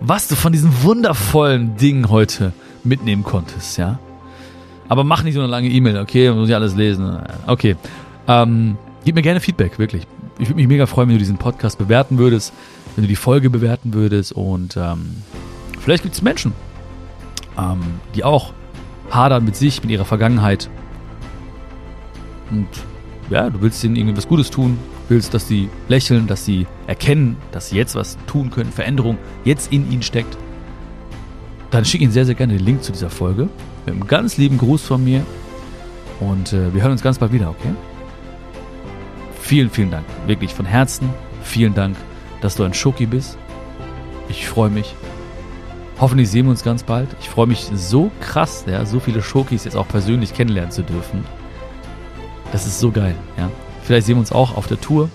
Was 0.00 0.26
du 0.26 0.34
von 0.34 0.52
diesem 0.52 0.82
wundervollen 0.82 1.76
Ding 1.76 2.08
heute 2.08 2.52
mitnehmen 2.86 3.22
konntest, 3.22 3.78
ja? 3.78 3.98
Aber 4.88 5.04
mach 5.04 5.22
nicht 5.22 5.34
so 5.34 5.40
eine 5.40 5.48
lange 5.48 5.68
E-Mail, 5.68 5.98
okay? 5.98 6.30
Muss 6.30 6.48
ich 6.48 6.54
alles 6.54 6.76
lesen. 6.76 7.18
Okay. 7.46 7.76
Ähm, 8.28 8.76
gib 9.04 9.16
mir 9.16 9.22
gerne 9.22 9.40
Feedback, 9.40 9.78
wirklich 9.78 10.06
ich 10.38 10.48
würde 10.48 10.56
mich 10.56 10.68
mega 10.68 10.86
freuen, 10.86 11.08
wenn 11.08 11.16
du 11.16 11.20
diesen 11.20 11.38
Podcast 11.38 11.78
bewerten 11.78 12.18
würdest, 12.18 12.52
wenn 12.94 13.02
du 13.02 13.08
die 13.08 13.16
Folge 13.16 13.50
bewerten 13.50 13.94
würdest 13.94 14.32
und 14.32 14.76
ähm, 14.76 15.22
vielleicht 15.80 16.02
gibt 16.02 16.14
es 16.14 16.22
Menschen, 16.22 16.52
ähm, 17.58 17.80
die 18.14 18.24
auch 18.24 18.52
hadern 19.10 19.44
mit 19.44 19.56
sich, 19.56 19.82
mit 19.82 19.90
ihrer 19.90 20.04
Vergangenheit 20.04 20.68
und 22.50 22.68
ja, 23.30 23.50
du 23.50 23.60
willst 23.60 23.82
ihnen 23.82 23.96
irgendwie 23.96 24.16
was 24.16 24.28
Gutes 24.28 24.50
tun, 24.50 24.78
willst, 25.08 25.34
dass 25.34 25.48
sie 25.48 25.68
lächeln, 25.88 26.26
dass 26.26 26.44
sie 26.44 26.66
erkennen, 26.86 27.36
dass 27.50 27.70
sie 27.70 27.76
jetzt 27.76 27.94
was 27.94 28.18
tun 28.26 28.50
können, 28.50 28.70
Veränderung 28.70 29.18
jetzt 29.44 29.72
in 29.72 29.90
ihnen 29.90 30.02
steckt. 30.02 30.36
Dann 31.76 31.84
schick 31.84 32.00
Ihnen 32.00 32.10
sehr, 32.10 32.24
sehr 32.24 32.34
gerne 32.34 32.54
den 32.54 32.64
Link 32.64 32.82
zu 32.82 32.90
dieser 32.90 33.10
Folge. 33.10 33.50
Mit 33.84 33.94
einem 33.94 34.06
ganz 34.06 34.38
lieben 34.38 34.56
Gruß 34.56 34.82
von 34.82 35.04
mir. 35.04 35.26
Und 36.20 36.54
äh, 36.54 36.72
wir 36.72 36.80
hören 36.80 36.92
uns 36.92 37.02
ganz 37.02 37.18
bald 37.18 37.32
wieder, 37.32 37.50
okay? 37.50 37.68
Vielen, 39.42 39.68
vielen 39.68 39.90
Dank. 39.90 40.06
Wirklich 40.26 40.54
von 40.54 40.64
Herzen. 40.64 41.10
Vielen 41.42 41.74
Dank, 41.74 41.94
dass 42.40 42.54
du 42.54 42.62
ein 42.64 42.72
Schoki 42.72 43.04
bist. 43.04 43.36
Ich 44.30 44.48
freue 44.48 44.70
mich. 44.70 44.94
Hoffentlich 46.00 46.30
sehen 46.30 46.46
wir 46.46 46.50
uns 46.50 46.64
ganz 46.64 46.82
bald. 46.82 47.10
Ich 47.20 47.28
freue 47.28 47.46
mich 47.46 47.68
so 47.74 48.10
krass, 48.20 48.64
ja, 48.66 48.86
so 48.86 48.98
viele 48.98 49.22
Schokis 49.22 49.64
jetzt 49.64 49.76
auch 49.76 49.86
persönlich 49.86 50.32
kennenlernen 50.32 50.72
zu 50.72 50.82
dürfen. 50.82 51.24
Das 52.52 52.66
ist 52.66 52.80
so 52.80 52.90
geil, 52.90 53.14
ja. 53.36 53.50
Vielleicht 53.82 54.06
sehen 54.06 54.16
wir 54.16 54.20
uns 54.20 54.32
auch 54.32 54.56
auf 54.56 54.66
der 54.66 54.80
Tour. 54.80 55.10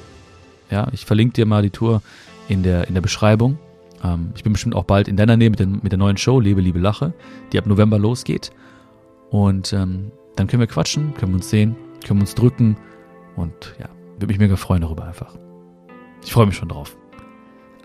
Ja, 0.70 0.88
ich 0.92 1.06
verlinke 1.06 1.34
dir 1.34 1.48
mal 1.48 1.64
die 1.64 1.72
Tour 1.72 2.04
in 2.48 2.62
der, 2.62 2.88
in 2.88 2.94
der 2.94 3.02
Beschreibung. 3.02 3.58
Ähm, 4.04 4.32
ich 4.36 4.44
bin 4.44 4.54
bestimmt 4.54 4.76
auch 4.76 4.84
bald 4.84 5.08
in 5.08 5.18
deiner 5.18 5.38
Nähe 5.38 5.50
mit, 5.50 5.60
den, 5.60 5.80
mit 5.82 5.92
der 5.92 6.00
neuen 6.00 6.18
Show 6.18 6.40
Lebe, 6.40 6.62
Liebe, 6.62 6.80
Lache, 6.80 7.14
die 7.52 7.60
ab 7.60 7.66
November 7.66 8.00
losgeht. 8.00 8.52
Und 9.30 9.74
ähm, 9.74 10.12
dann 10.36 10.48
können 10.48 10.60
wir 10.60 10.68
quatschen, 10.68 11.14
können 11.16 11.34
wir 11.34 11.38
uns 11.38 11.50
sehen, 11.50 11.76
können 12.06 12.20
wir 12.20 12.24
uns 12.24 12.36
drücken 12.36 12.78
und 13.36 13.76
ja, 13.80 13.90
würde 14.16 14.28
mich 14.28 14.40
mega 14.40 14.56
freuen 14.56 14.82
darüber 14.82 15.06
einfach. 15.06 15.36
Ich 16.24 16.34
freue 16.34 16.46
mich 16.46 16.56
schon 16.56 16.70
drauf. 16.70 16.98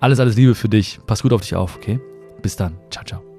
Alles, 0.00 0.20
alles 0.20 0.36
Liebe 0.36 0.54
für 0.54 0.68
dich. 0.68 1.00
Pass 1.06 1.22
gut 1.22 1.32
auf 1.32 1.40
dich 1.40 1.54
auf, 1.54 1.76
okay? 1.76 2.00
Bis 2.42 2.56
dann. 2.56 2.76
Ciao, 2.90 3.04
ciao. 3.04 3.35